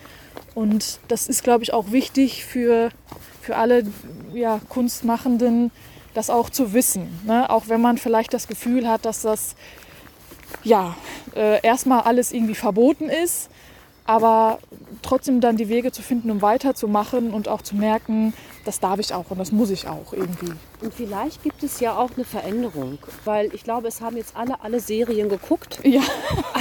[0.54, 2.90] Und das ist, glaube ich, auch wichtig für,
[3.40, 3.84] für alle
[4.34, 5.70] ja, Kunstmachenden,
[6.16, 7.20] das auch zu wissen.
[7.26, 7.48] Ne?
[7.50, 9.55] Auch wenn man vielleicht das Gefühl hat, dass das
[10.64, 10.96] ja
[11.35, 13.50] äh, erstmal alles irgendwie verboten ist,
[14.05, 14.59] aber
[15.02, 18.33] trotzdem dann die Wege zu finden, um weiterzumachen und auch zu merken,
[18.64, 20.52] das darf ich auch und das muss ich auch irgendwie.
[20.81, 24.61] Und vielleicht gibt es ja auch eine Veränderung, weil ich glaube, es haben jetzt alle
[24.62, 25.81] alle Serien geguckt.
[25.85, 26.02] Ja,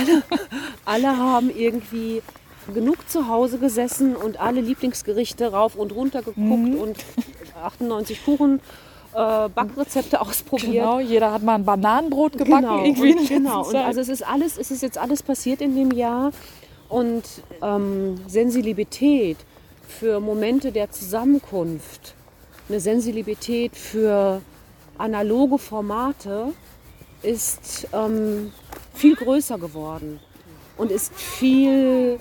[0.86, 2.22] Alle haben irgendwie
[2.74, 6.76] genug zu Hause gesessen und alle Lieblingsgerichte rauf und runter geguckt Mhm.
[6.76, 6.98] und
[7.64, 8.60] 98 Kuchen
[9.16, 10.74] äh, Backrezepte ausprobiert.
[10.74, 11.00] genau.
[11.00, 13.14] Jeder hat mal ein Bananenbrot gebacken Genau, irgendwie.
[13.14, 13.68] und, genau.
[13.68, 16.32] Und also es ist alles, es ist jetzt alles passiert in dem Jahr
[16.90, 17.24] und
[17.62, 19.38] ähm, Sensibilität
[19.88, 22.16] für Momente der Zusammenkunft,
[22.68, 24.42] eine Sensibilität für
[24.98, 26.48] analoge Formate
[27.22, 28.52] ist ähm,
[28.94, 30.20] viel größer geworden
[30.78, 32.20] und ist viel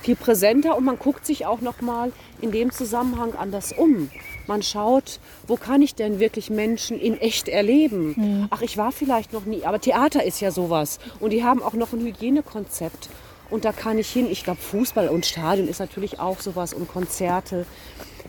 [0.00, 4.10] viel präsenter und man guckt sich auch noch mal in dem Zusammenhang anders um.
[4.48, 8.48] Man schaut, wo kann ich denn wirklich Menschen in echt erleben?
[8.50, 11.74] Ach, ich war vielleicht noch nie, aber Theater ist ja sowas und die haben auch
[11.74, 13.10] noch ein Hygienekonzept
[13.50, 14.26] und da kann ich hin.
[14.30, 17.66] Ich glaube, Fußball und Stadion ist natürlich auch sowas und Konzerte.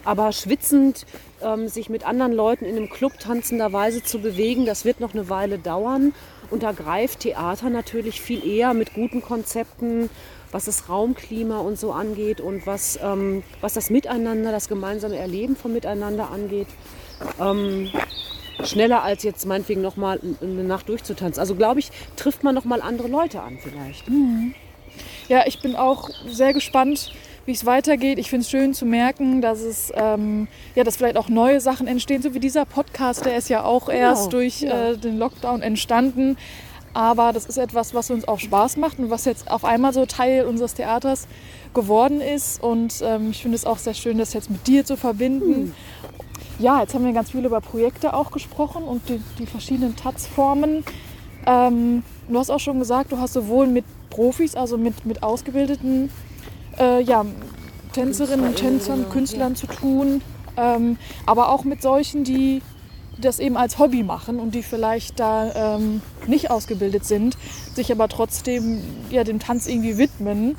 [0.05, 1.05] Aber schwitzend
[1.41, 5.29] ähm, sich mit anderen Leuten in einem Club tanzenderweise zu bewegen, das wird noch eine
[5.29, 6.13] Weile dauern.
[6.49, 10.09] Und da greift Theater natürlich viel eher mit guten Konzepten,
[10.51, 15.55] was das Raumklima und so angeht und was, ähm, was das Miteinander, das gemeinsame Erleben
[15.55, 16.67] von Miteinander angeht.
[17.39, 17.89] Ähm,
[18.63, 21.39] schneller als jetzt meinetwegen nochmal eine Nacht durchzutanzen.
[21.39, 24.07] Also glaube ich, trifft man nochmal andere Leute an vielleicht.
[25.27, 27.13] Ja, ich bin auch sehr gespannt,
[27.45, 28.19] wie es weitergeht.
[28.19, 31.87] Ich finde es schön zu merken, dass es ähm, ja, dass vielleicht auch neue Sachen
[31.87, 34.91] entstehen, so wie dieser Podcast, der ist ja auch erst durch ja.
[34.91, 36.37] äh, den Lockdown entstanden.
[36.93, 40.05] Aber das ist etwas, was uns auch Spaß macht und was jetzt auf einmal so
[40.05, 41.27] Teil unseres Theaters
[41.73, 42.61] geworden ist.
[42.61, 45.73] Und ähm, ich finde es auch sehr schön, das jetzt mit dir zu verbinden.
[46.57, 50.83] Ja, jetzt haben wir ganz viel über Projekte auch gesprochen und die, die verschiedenen Tanzformen.
[51.45, 56.09] Ähm, du hast auch schon gesagt, du hast sowohl mit Profis, also mit, mit ausgebildeten
[56.77, 57.25] äh, ja,
[57.93, 60.21] Tänzerinnen und Tänzern, Künstlern zu tun,
[60.57, 62.61] ähm, aber auch mit solchen, die
[63.19, 67.37] das eben als Hobby machen und die vielleicht da ähm, nicht ausgebildet sind,
[67.73, 70.55] sich aber trotzdem ja, dem Tanz irgendwie widmen.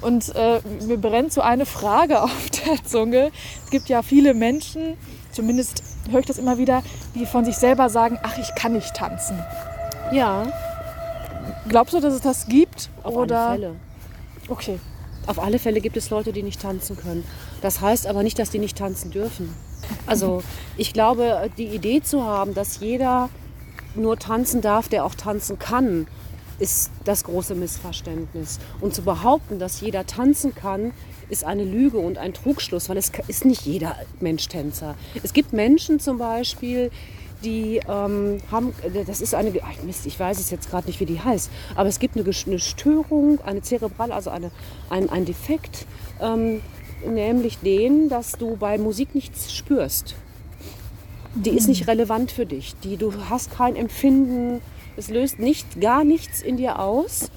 [0.00, 3.30] Und äh, mir brennt so eine Frage auf der Zunge.
[3.64, 4.96] Es gibt ja viele Menschen,
[5.30, 6.82] zumindest höre ich das immer wieder,
[7.14, 9.38] die von sich selber sagen, ach, ich kann nicht tanzen.
[10.12, 10.46] Ja,
[11.68, 12.90] Glaubst du, dass es das gibt?
[13.02, 13.74] auf Oder alle Fälle.
[14.48, 14.78] okay.
[15.26, 17.24] Auf alle Fälle gibt es Leute, die nicht tanzen können.
[17.60, 19.54] Das heißt aber nicht, dass die nicht tanzen dürfen.
[20.06, 20.42] Also
[20.76, 23.28] ich glaube, die Idee zu haben, dass jeder
[23.94, 26.06] nur tanzen darf, der auch tanzen kann,
[26.58, 28.58] ist das große Missverständnis.
[28.80, 30.92] Und zu behaupten, dass jeder tanzen kann,
[31.28, 34.94] ist eine Lüge und ein Trugschluss, weil es ist nicht jeder Mensch Tänzer.
[35.22, 36.90] Es gibt Menschen zum Beispiel,
[37.42, 38.72] die ähm, haben,
[39.06, 39.52] das ist eine,
[39.84, 42.58] Mist, ich weiß es jetzt gerade nicht, wie die heißt, aber es gibt eine, eine
[42.58, 44.50] Störung, eine zerebral, also eine,
[44.90, 45.86] ein, ein Defekt,
[46.20, 46.60] ähm,
[47.06, 50.14] nämlich den, dass du bei Musik nichts spürst.
[51.34, 52.74] Die ist nicht relevant für dich.
[52.84, 54.60] Die, du hast kein Empfinden,
[54.96, 57.30] es löst nicht, gar nichts in dir aus.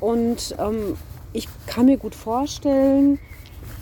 [0.00, 0.96] Und ähm,
[1.32, 3.18] ich kann mir gut vorstellen,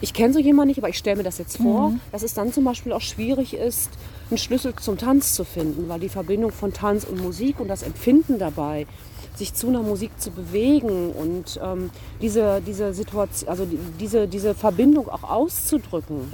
[0.00, 2.00] ich kenne so jemanden nicht, aber ich stelle mir das jetzt vor, mhm.
[2.12, 3.90] dass es dann zum Beispiel auch schwierig ist,
[4.30, 7.82] einen Schlüssel zum Tanz zu finden, weil die Verbindung von Tanz und Musik und das
[7.82, 8.86] Empfinden dabei,
[9.34, 13.66] sich zu einer Musik zu bewegen und ähm, diese, diese Situation, also
[13.98, 16.32] diese, diese Verbindung auch auszudrücken,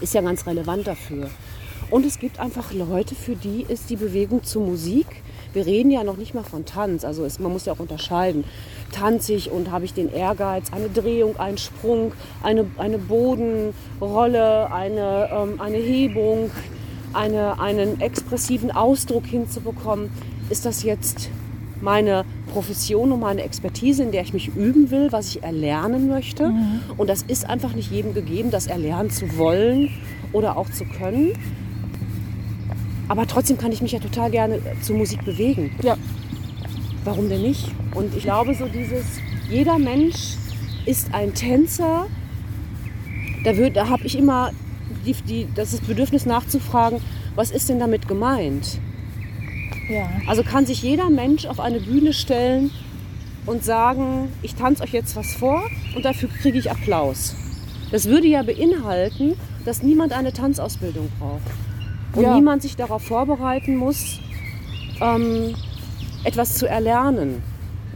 [0.00, 1.30] ist ja ganz relevant dafür.
[1.90, 5.06] Und es gibt einfach Leute, für die ist die Bewegung zu Musik
[5.56, 8.44] wir reden ja noch nicht mal von Tanz, also es, man muss ja auch unterscheiden.
[8.92, 12.12] Tanzig und habe ich den Ehrgeiz, eine Drehung, einen Sprung,
[12.42, 16.50] eine, eine Bodenrolle, eine, ähm, eine Hebung,
[17.14, 20.10] eine, einen expressiven Ausdruck hinzubekommen.
[20.50, 21.30] Ist das jetzt
[21.80, 26.48] meine Profession und meine Expertise, in der ich mich üben will, was ich erlernen möchte.
[26.48, 26.80] Mhm.
[26.96, 29.90] Und das ist einfach nicht jedem gegeben, das erlernen zu wollen
[30.32, 31.32] oder auch zu können.
[33.08, 35.70] Aber trotzdem kann ich mich ja total gerne zur Musik bewegen.
[35.82, 35.96] Ja.
[37.04, 37.70] Warum denn nicht?
[37.94, 39.04] Und ich glaube, so dieses,
[39.48, 40.34] jeder Mensch
[40.86, 42.06] ist ein Tänzer.
[43.44, 44.50] Da, da habe ich immer
[45.04, 47.00] die, die, das Bedürfnis nachzufragen,
[47.36, 48.80] was ist denn damit gemeint?
[49.88, 50.08] Ja.
[50.26, 52.70] Also kann sich jeder Mensch auf eine Bühne stellen
[53.46, 55.62] und sagen, ich tanze euch jetzt was vor
[55.94, 57.36] und dafür kriege ich Applaus.
[57.92, 59.34] Das würde ja beinhalten,
[59.64, 61.40] dass niemand eine Tanzausbildung braucht
[62.14, 62.34] und ja.
[62.34, 64.20] niemand sich darauf vorbereiten muss,
[65.00, 65.54] ähm,
[66.24, 67.42] etwas zu erlernen.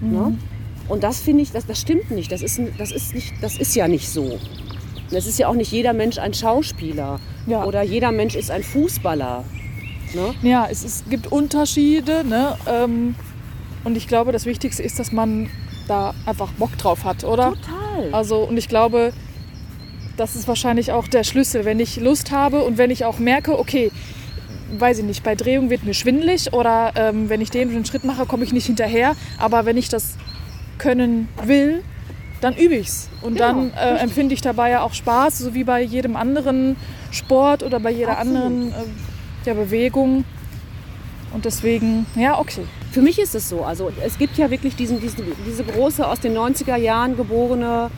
[0.01, 0.11] Mhm.
[0.12, 0.38] Ne?
[0.88, 2.30] Und das finde ich, das, das stimmt nicht.
[2.30, 3.32] Das ist, das, ist nicht.
[3.41, 4.38] das ist ja nicht so.
[5.12, 7.64] Es ist ja auch nicht jeder Mensch ein Schauspieler ja.
[7.64, 9.45] oder jeder Mensch ist ein Fußballer.
[10.14, 10.34] Ne?
[10.42, 12.24] Ja, es, es gibt Unterschiede.
[12.24, 12.56] Ne?
[12.66, 13.14] Ähm,
[13.84, 15.48] und ich glaube, das Wichtigste ist, dass man
[15.88, 17.50] da einfach Bock drauf hat, oder?
[17.50, 18.12] Total.
[18.12, 19.12] Also, und ich glaube,
[20.16, 21.64] das ist wahrscheinlich auch der Schlüssel.
[21.64, 23.90] Wenn ich Lust habe und wenn ich auch merke, okay,
[24.78, 28.04] weiß ich nicht, bei Drehung wird mir schwindelig oder ähm, wenn ich den, den Schritt
[28.04, 29.16] mache, komme ich nicht hinterher.
[29.38, 30.16] Aber wenn ich das
[30.78, 31.82] können will,
[32.40, 33.08] dann übe ich es.
[33.22, 36.76] Und genau, dann äh, empfinde ich dabei ja auch Spaß, so wie bei jedem anderen
[37.11, 38.42] Sport oder bei jeder Absolut.
[38.42, 38.74] anderen äh,
[39.45, 40.24] ja, Bewegung.
[41.32, 42.64] Und deswegen, ja, okay.
[42.91, 43.64] Für mich ist es so.
[43.64, 47.91] Also es gibt ja wirklich diesen, diesen, diese große aus den 90er Jahren geborene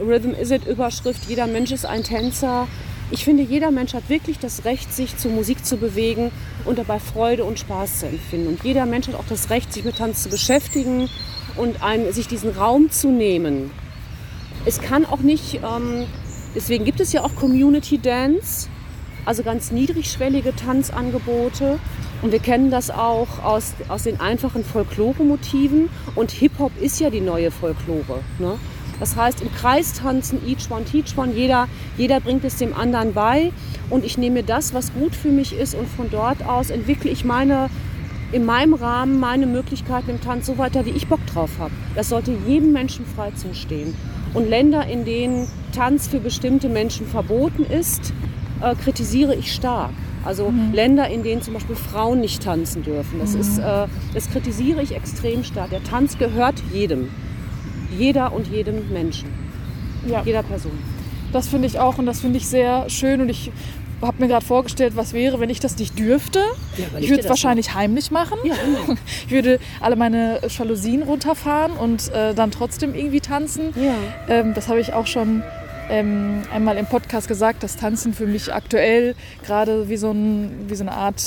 [0.00, 2.68] Rhythm is it Überschrift, jeder Mensch ist ein Tänzer.
[3.10, 6.30] Ich finde, jeder Mensch hat wirklich das Recht, sich zur Musik zu bewegen
[6.64, 8.48] und dabei Freude und Spaß zu empfinden.
[8.48, 11.08] Und jeder Mensch hat auch das Recht, sich mit Tanz zu beschäftigen
[11.56, 13.70] und ein, sich diesen Raum zu nehmen.
[14.64, 16.06] Es kann auch nicht, ähm,
[16.54, 18.68] deswegen gibt es ja auch Community Dance,
[19.26, 21.78] also ganz niedrigschwellige Tanzangebote.
[22.22, 25.90] Und wir kennen das auch aus, aus den einfachen Folklore-Motiven.
[26.14, 28.20] Und Hip-Hop ist ja die neue Folklore.
[28.38, 28.58] Ne?
[28.98, 31.68] Das heißt, im Kreis tanzen, each one, teach one, jeder,
[31.98, 33.52] jeder bringt es dem anderen bei.
[33.90, 37.24] Und ich nehme das, was gut für mich ist und von dort aus entwickle ich
[37.24, 37.68] meine,
[38.32, 41.72] in meinem Rahmen meine Möglichkeiten im Tanz so weiter, wie ich Bock drauf habe.
[41.94, 43.94] Das sollte jedem Menschen frei zustehen.
[44.34, 48.12] Und Länder, in denen Tanz für bestimmte Menschen verboten ist,
[48.62, 49.92] äh, kritisiere ich stark.
[50.24, 50.72] Also mhm.
[50.72, 53.20] Länder, in denen zum Beispiel Frauen nicht tanzen dürfen.
[53.20, 53.40] Das, mhm.
[53.40, 55.70] ist, äh, das kritisiere ich extrem stark.
[55.70, 57.08] Der Tanz gehört jedem
[57.96, 59.28] jeder und jedem Menschen.
[60.06, 60.22] Ja.
[60.24, 60.72] Jeder Person.
[61.32, 63.50] Das finde ich auch und das finde ich sehr schön und ich
[64.02, 66.40] habe mir gerade vorgestellt, was wäre, wenn ich das nicht dürfte.
[66.76, 67.76] Ja, ich würde es wahrscheinlich mal.
[67.76, 68.38] heimlich machen.
[68.44, 69.00] Ja, genau.
[69.26, 73.72] Ich würde alle meine Jalousien runterfahren und äh, dann trotzdem irgendwie tanzen.
[73.74, 73.94] Ja.
[74.28, 75.42] Ähm, das habe ich auch schon
[75.90, 79.14] ähm, einmal im Podcast gesagt, dass Tanzen für mich aktuell
[79.44, 81.22] gerade wie, so ein, wie so eine Art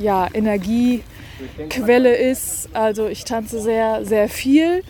[0.00, 2.68] ja, Energiequelle ist.
[2.72, 4.82] Also ich tanze sehr, sehr viel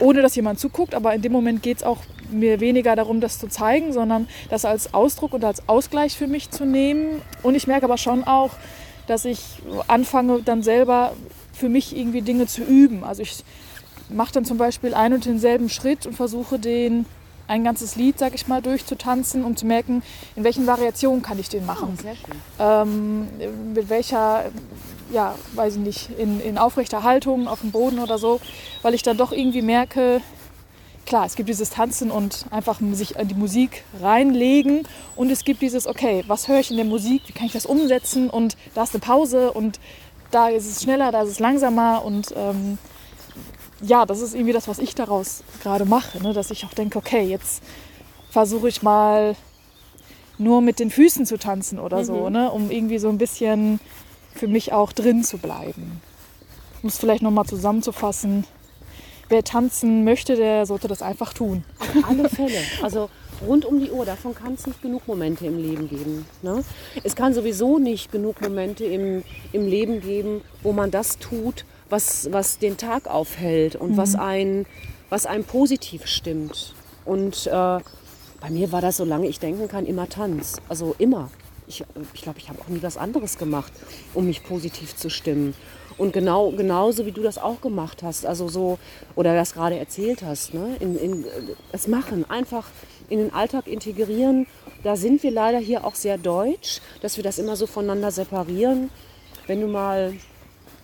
[0.00, 1.98] ohne dass jemand zuguckt, aber in dem Moment geht es auch
[2.30, 6.50] mir weniger darum, das zu zeigen, sondern das als Ausdruck und als Ausgleich für mich
[6.50, 7.22] zu nehmen.
[7.42, 8.52] Und ich merke aber schon auch,
[9.06, 9.40] dass ich
[9.88, 11.12] anfange dann selber
[11.52, 13.04] für mich irgendwie Dinge zu üben.
[13.04, 13.44] Also ich
[14.08, 17.04] mache dann zum Beispiel einen und denselben Schritt und versuche den
[17.50, 20.02] ein ganzes Lied, sag ich mal, durchzutanzen, um zu merken,
[20.36, 21.98] in welchen Variationen kann ich den machen.
[22.58, 22.62] Oh.
[22.62, 23.28] Ähm,
[23.74, 24.44] mit welcher
[25.12, 28.40] ja, weiß ich nicht, in, in aufrechter Haltung auf dem Boden oder so,
[28.82, 30.20] weil ich dann doch irgendwie merke,
[31.06, 34.86] klar, es gibt dieses Tanzen und einfach sich in die Musik reinlegen
[35.16, 37.66] und es gibt dieses, okay, was höre ich in der Musik, wie kann ich das
[37.66, 39.80] umsetzen und da ist eine Pause und
[40.30, 42.78] da ist es schneller, da ist es langsamer und ähm,
[43.82, 46.32] ja, das ist irgendwie das, was ich daraus gerade mache, ne?
[46.32, 47.62] dass ich auch denke, okay, jetzt
[48.30, 49.36] versuche ich mal
[50.38, 52.04] nur mit den Füßen zu tanzen oder mhm.
[52.04, 52.50] so, ne?
[52.50, 53.80] um irgendwie so ein bisschen
[54.34, 56.00] für mich auch drin zu bleiben.
[56.82, 58.44] Um es vielleicht nochmal zusammenzufassen,
[59.28, 61.64] wer tanzen möchte, der sollte das einfach tun.
[61.78, 62.58] Auf alle Fälle.
[62.82, 63.10] Also
[63.46, 64.04] rund um die Uhr.
[64.04, 66.26] Davon kann es nicht genug Momente im Leben geben.
[66.42, 66.64] Ne?
[67.02, 69.22] Es kann sowieso nicht genug Momente im,
[69.52, 73.96] im Leben geben, wo man das tut, was, was den Tag aufhält und mhm.
[73.96, 74.66] was, ein,
[75.08, 76.74] was einem positiv stimmt.
[77.04, 77.50] Und äh,
[78.40, 80.56] bei mir war das, solange ich denken kann, immer Tanz.
[80.68, 81.30] Also immer.
[81.66, 83.72] Ich glaube, ich, glaub, ich habe auch nie was anderes gemacht,
[84.14, 85.54] um mich positiv zu stimmen.
[85.98, 88.78] Und genau, genauso wie du das auch gemacht hast, also so,
[89.16, 90.76] oder das gerade erzählt hast, ne?
[90.80, 91.24] in, in,
[91.72, 92.68] es machen, einfach
[93.10, 94.46] in den Alltag integrieren.
[94.82, 98.88] Da sind wir leider hier auch sehr deutsch, dass wir das immer so voneinander separieren.
[99.46, 100.14] Wenn du mal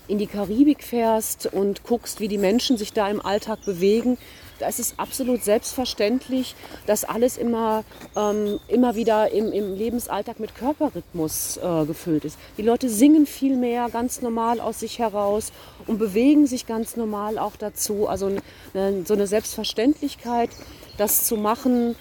[0.09, 4.19] in die Karibik fährst und guckst, wie die Menschen sich da im Alltag bewegen,
[4.59, 6.55] da ist es absolut selbstverständlich,
[6.87, 7.85] dass alles immer,
[8.17, 12.39] ähm, immer wieder im, im, Lebensalltag mit Körperrhythmus äh, gefüllt ist.
[12.57, 15.53] Die Leute singen viel mehr ganz normal aus sich heraus
[15.87, 18.09] und bewegen sich ganz normal auch dazu.
[18.09, 18.31] Also
[18.73, 20.51] eine, so eine Selbstverständlichkeit,
[20.97, 21.95] das zu machen,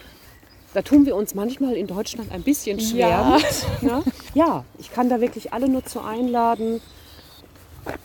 [0.74, 3.38] da tun wir uns manchmal in Deutschland ein bisschen schwer ja.
[3.38, 3.82] mit.
[3.82, 4.04] Ne?
[4.34, 6.82] Ja, ich kann da wirklich alle nur zu einladen,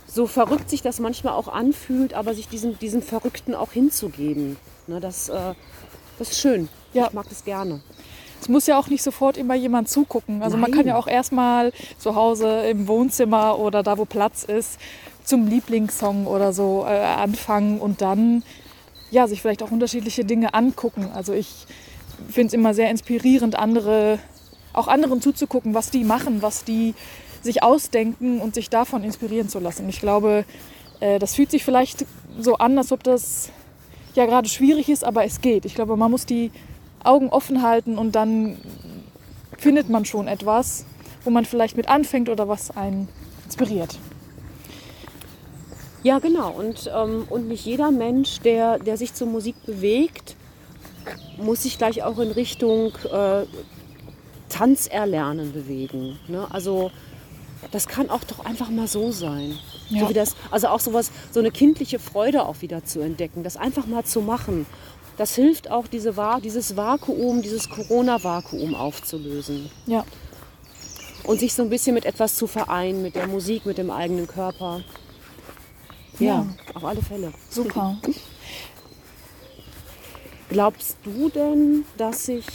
[0.06, 4.56] so verrückt sich das manchmal auch anfühlt, aber sich diesem, diesem Verrückten auch hinzugeben.
[4.86, 5.54] Ne, das, äh,
[6.18, 6.68] das ist schön.
[6.92, 7.06] Ja.
[7.06, 7.80] Ich mag das gerne.
[8.40, 10.42] Es muss ja auch nicht sofort immer jemand zugucken.
[10.42, 10.70] Also Nein.
[10.70, 14.80] man kann ja auch erstmal zu Hause im Wohnzimmer oder da, wo Platz ist,
[15.24, 18.42] zum Lieblingssong oder so äh, anfangen und dann
[19.10, 21.10] ja, sich vielleicht auch unterschiedliche Dinge angucken.
[21.14, 21.66] Also ich
[22.28, 24.18] finde es immer sehr inspirierend, andere,
[24.72, 26.94] auch anderen zuzugucken, was die machen, was die
[27.42, 29.88] sich ausdenken und sich davon inspirieren zu lassen.
[29.88, 30.44] Ich glaube,
[31.00, 32.04] äh, das fühlt sich vielleicht
[32.38, 33.50] so an, als ob das
[34.14, 35.64] ja gerade schwierig ist, aber es geht.
[35.64, 36.50] Ich glaube, man muss die
[37.02, 38.58] Augen offen halten und dann
[39.56, 40.84] findet man schon etwas,
[41.24, 43.08] wo man vielleicht mit anfängt oder was einen
[43.44, 43.98] inspiriert.
[46.02, 46.50] Ja, genau.
[46.52, 50.34] Und, ähm, und nicht jeder Mensch, der, der sich zur Musik bewegt,
[51.36, 53.44] muss sich gleich auch in Richtung äh,
[54.48, 56.18] Tanzerlernen bewegen.
[56.26, 56.46] Ne?
[56.50, 56.90] Also
[57.70, 59.58] das kann auch doch einfach mal so sein.
[59.88, 60.00] Ja.
[60.00, 63.56] So wie das, also auch sowas, so eine kindliche Freude auch wieder zu entdecken, das
[63.56, 64.66] einfach mal zu machen.
[65.16, 69.70] Das hilft auch, diese, dieses Vakuum, dieses Corona-Vakuum aufzulösen.
[69.86, 70.04] Ja.
[71.24, 74.26] Und sich so ein bisschen mit etwas zu vereinen, mit der Musik, mit dem eigenen
[74.26, 74.80] Körper.
[76.18, 76.46] Ja, ja.
[76.74, 77.32] auf alle Fälle.
[77.50, 77.98] Super.
[80.48, 82.46] Glaubst du denn, dass sich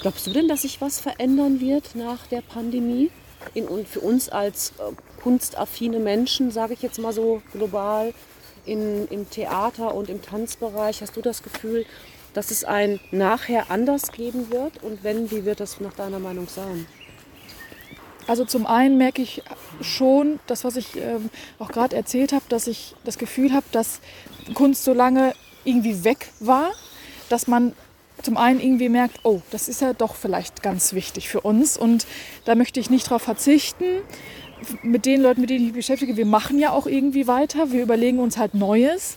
[0.00, 3.10] Glaubst du denn, dass sich was verändern wird nach der Pandemie?
[3.54, 8.12] In, für uns als äh, kunstaffine Menschen, sage ich jetzt mal so global,
[8.66, 11.86] in, im Theater und im Tanzbereich, hast du das Gefühl,
[12.34, 14.82] dass es ein Nachher anders geben wird?
[14.82, 16.86] Und wenn, wie wird das nach deiner Meinung sein?
[18.26, 19.42] Also zum einen merke ich
[19.80, 24.00] schon, das, was ich ähm, auch gerade erzählt habe, dass ich das Gefühl habe, dass
[24.54, 25.34] Kunst so lange
[25.64, 26.70] irgendwie weg war,
[27.28, 27.74] dass man
[28.22, 32.06] zum einen irgendwie merkt, oh, das ist ja doch vielleicht ganz wichtig für uns und
[32.44, 33.84] da möchte ich nicht darauf verzichten.
[34.82, 37.82] Mit den Leuten, mit denen ich mich beschäftige, wir machen ja auch irgendwie weiter, wir
[37.82, 39.16] überlegen uns halt Neues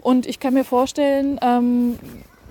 [0.00, 1.98] und ich kann mir vorstellen, ähm,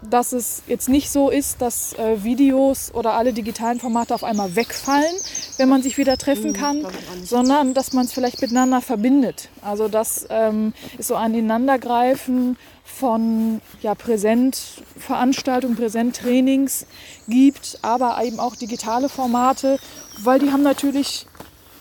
[0.09, 4.55] dass es jetzt nicht so ist, dass äh, Videos oder alle digitalen Formate auf einmal
[4.55, 5.15] wegfallen,
[5.57, 6.87] wenn man sich wieder treffen mhm, kann,
[7.23, 9.49] sondern dass man es vielleicht miteinander verbindet.
[9.61, 16.85] Also das ähm, ist so ein Ineinandergreifen von ja, Präsentveranstaltungen, Präsenttrainings
[17.27, 19.79] gibt, aber eben auch digitale Formate,
[20.19, 21.27] weil die haben natürlich,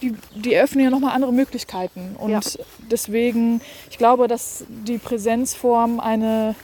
[0.03, 2.17] die, die öffnen ja nochmal andere Möglichkeiten.
[2.19, 2.41] Und ja.
[2.91, 3.61] deswegen,
[3.91, 6.55] ich glaube, dass die Präsenzform eine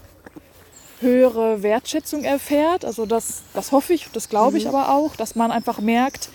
[1.01, 2.85] höhere Wertschätzung erfährt.
[2.85, 4.75] Also das, das hoffe ich, das glaube ich mhm.
[4.75, 6.31] aber auch, dass man einfach merkt,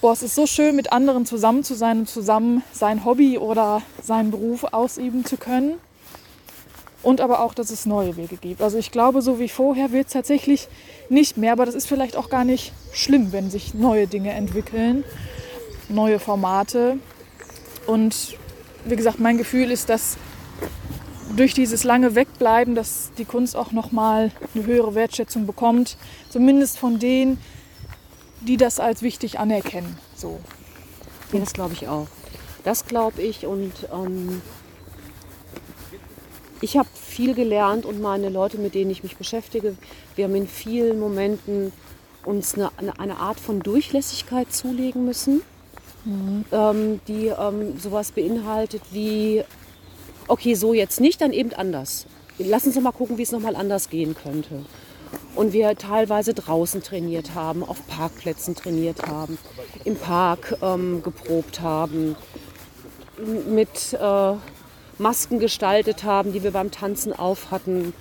[0.00, 3.82] boah, es ist so schön, mit anderen zusammen zu sein und zusammen sein Hobby oder
[4.02, 5.74] seinen Beruf ausüben zu können.
[7.02, 8.62] Und aber auch, dass es neue Wege gibt.
[8.62, 10.68] Also ich glaube, so wie vorher wird es tatsächlich
[11.10, 15.04] nicht mehr, aber das ist vielleicht auch gar nicht schlimm, wenn sich neue Dinge entwickeln,
[15.90, 16.98] neue Formate.
[17.86, 18.38] Und
[18.86, 20.16] wie gesagt, mein Gefühl ist, dass
[21.36, 25.96] durch dieses lange Wegbleiben, dass die Kunst auch nochmal eine höhere Wertschätzung bekommt.
[26.30, 27.38] Zumindest von denen,
[28.40, 29.96] die das als wichtig anerkennen.
[30.14, 30.38] So.
[31.32, 32.06] Ja, das glaube ich auch.
[32.62, 34.40] Das glaube ich und ähm,
[36.60, 39.76] ich habe viel gelernt und meine Leute, mit denen ich mich beschäftige,
[40.16, 41.72] wir haben in vielen Momenten
[42.24, 45.42] uns eine, eine, Art von Durchlässigkeit zulegen müssen,
[46.06, 46.44] mhm.
[46.52, 49.44] ähm, die ähm, sowas beinhaltet wie,
[50.28, 52.06] okay, so jetzt nicht, dann eben anders.
[52.38, 54.64] Lass uns doch mal gucken, wie es nochmal anders gehen könnte.
[55.34, 59.38] Und wir teilweise draußen trainiert haben, auf Parkplätzen trainiert haben,
[59.84, 62.16] im Park ähm, geprobt haben,
[63.48, 64.32] mit äh,
[64.98, 67.92] Masken gestaltet haben, die wir beim Tanzen auf hatten,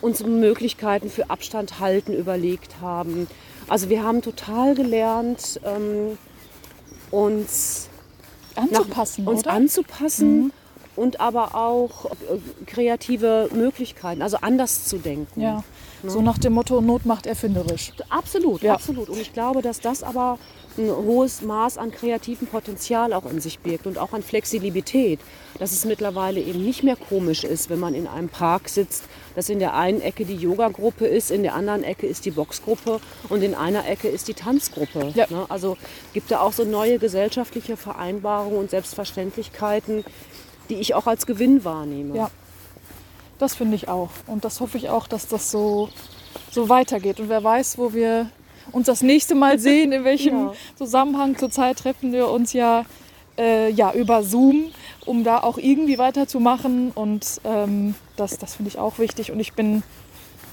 [0.00, 3.26] uns Möglichkeiten für Abstand halten überlegt haben.
[3.68, 6.18] Also wir haben total gelernt, ähm,
[7.10, 7.88] uns
[8.54, 9.50] anzupassen, nach, uns oder?
[9.52, 10.52] anzupassen mhm.
[10.96, 15.40] Und aber auch äh, kreative Möglichkeiten, also anders zu denken.
[15.40, 15.64] Ja.
[16.02, 16.10] Ne?
[16.10, 17.92] So nach dem Motto Not macht erfinderisch.
[18.10, 18.74] Absolut, ja.
[18.74, 19.08] absolut.
[19.08, 20.38] Und ich glaube, dass das aber
[20.76, 25.20] ein hohes Maß an kreativem Potenzial auch in sich birgt und auch an Flexibilität.
[25.58, 29.04] Dass es mittlerweile eben nicht mehr komisch ist, wenn man in einem Park sitzt,
[29.36, 33.00] dass in der einen Ecke die Yoga-Gruppe ist, in der anderen Ecke ist die Boxgruppe
[33.28, 35.12] und in einer Ecke ist die Tanzgruppe.
[35.14, 35.26] Ja.
[35.30, 35.46] Ne?
[35.48, 35.76] Also
[36.12, 40.04] gibt da auch so neue gesellschaftliche Vereinbarungen und Selbstverständlichkeiten,
[40.68, 42.16] die ich auch als Gewinn wahrnehme.
[42.16, 42.30] Ja,
[43.38, 44.10] das finde ich auch.
[44.26, 45.88] Und das hoffe ich auch, dass das so,
[46.50, 47.20] so weitergeht.
[47.20, 48.30] Und wer weiß, wo wir
[48.72, 50.52] uns das nächste Mal sehen, in welchem ja.
[50.76, 51.36] Zusammenhang.
[51.36, 52.84] Zurzeit treffen wir uns ja,
[53.36, 54.70] äh, ja über Zoom,
[55.04, 56.92] um da auch irgendwie weiterzumachen.
[56.94, 59.32] Und ähm, das, das finde ich auch wichtig.
[59.32, 59.82] Und ich bin,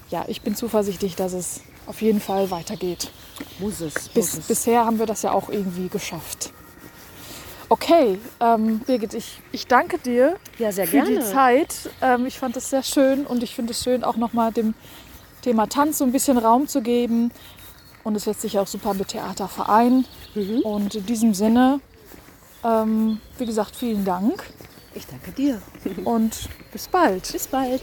[0.09, 3.11] ja, ich bin zuversichtlich, dass es auf jeden Fall weitergeht.
[3.59, 4.09] Muss es.
[4.09, 4.47] Bis, muss es.
[4.47, 6.51] Bisher haben wir das ja auch irgendwie geschafft.
[7.71, 11.11] Okay, ähm, Birgit, ich, ich danke dir ja, sehr für gerne.
[11.11, 11.89] die Zeit.
[12.01, 14.73] Ähm, ich fand es sehr schön und ich finde es schön, auch nochmal dem
[15.41, 17.31] Thema Tanz so ein bisschen Raum zu geben.
[18.03, 20.05] Und es lässt sich auch super mit Theater vereinen.
[20.35, 20.59] Mhm.
[20.63, 21.79] Und in diesem Sinne,
[22.65, 24.43] ähm, wie gesagt, vielen Dank.
[24.93, 25.61] Ich danke dir.
[26.03, 27.31] Und bis bald.
[27.31, 27.81] Bis bald.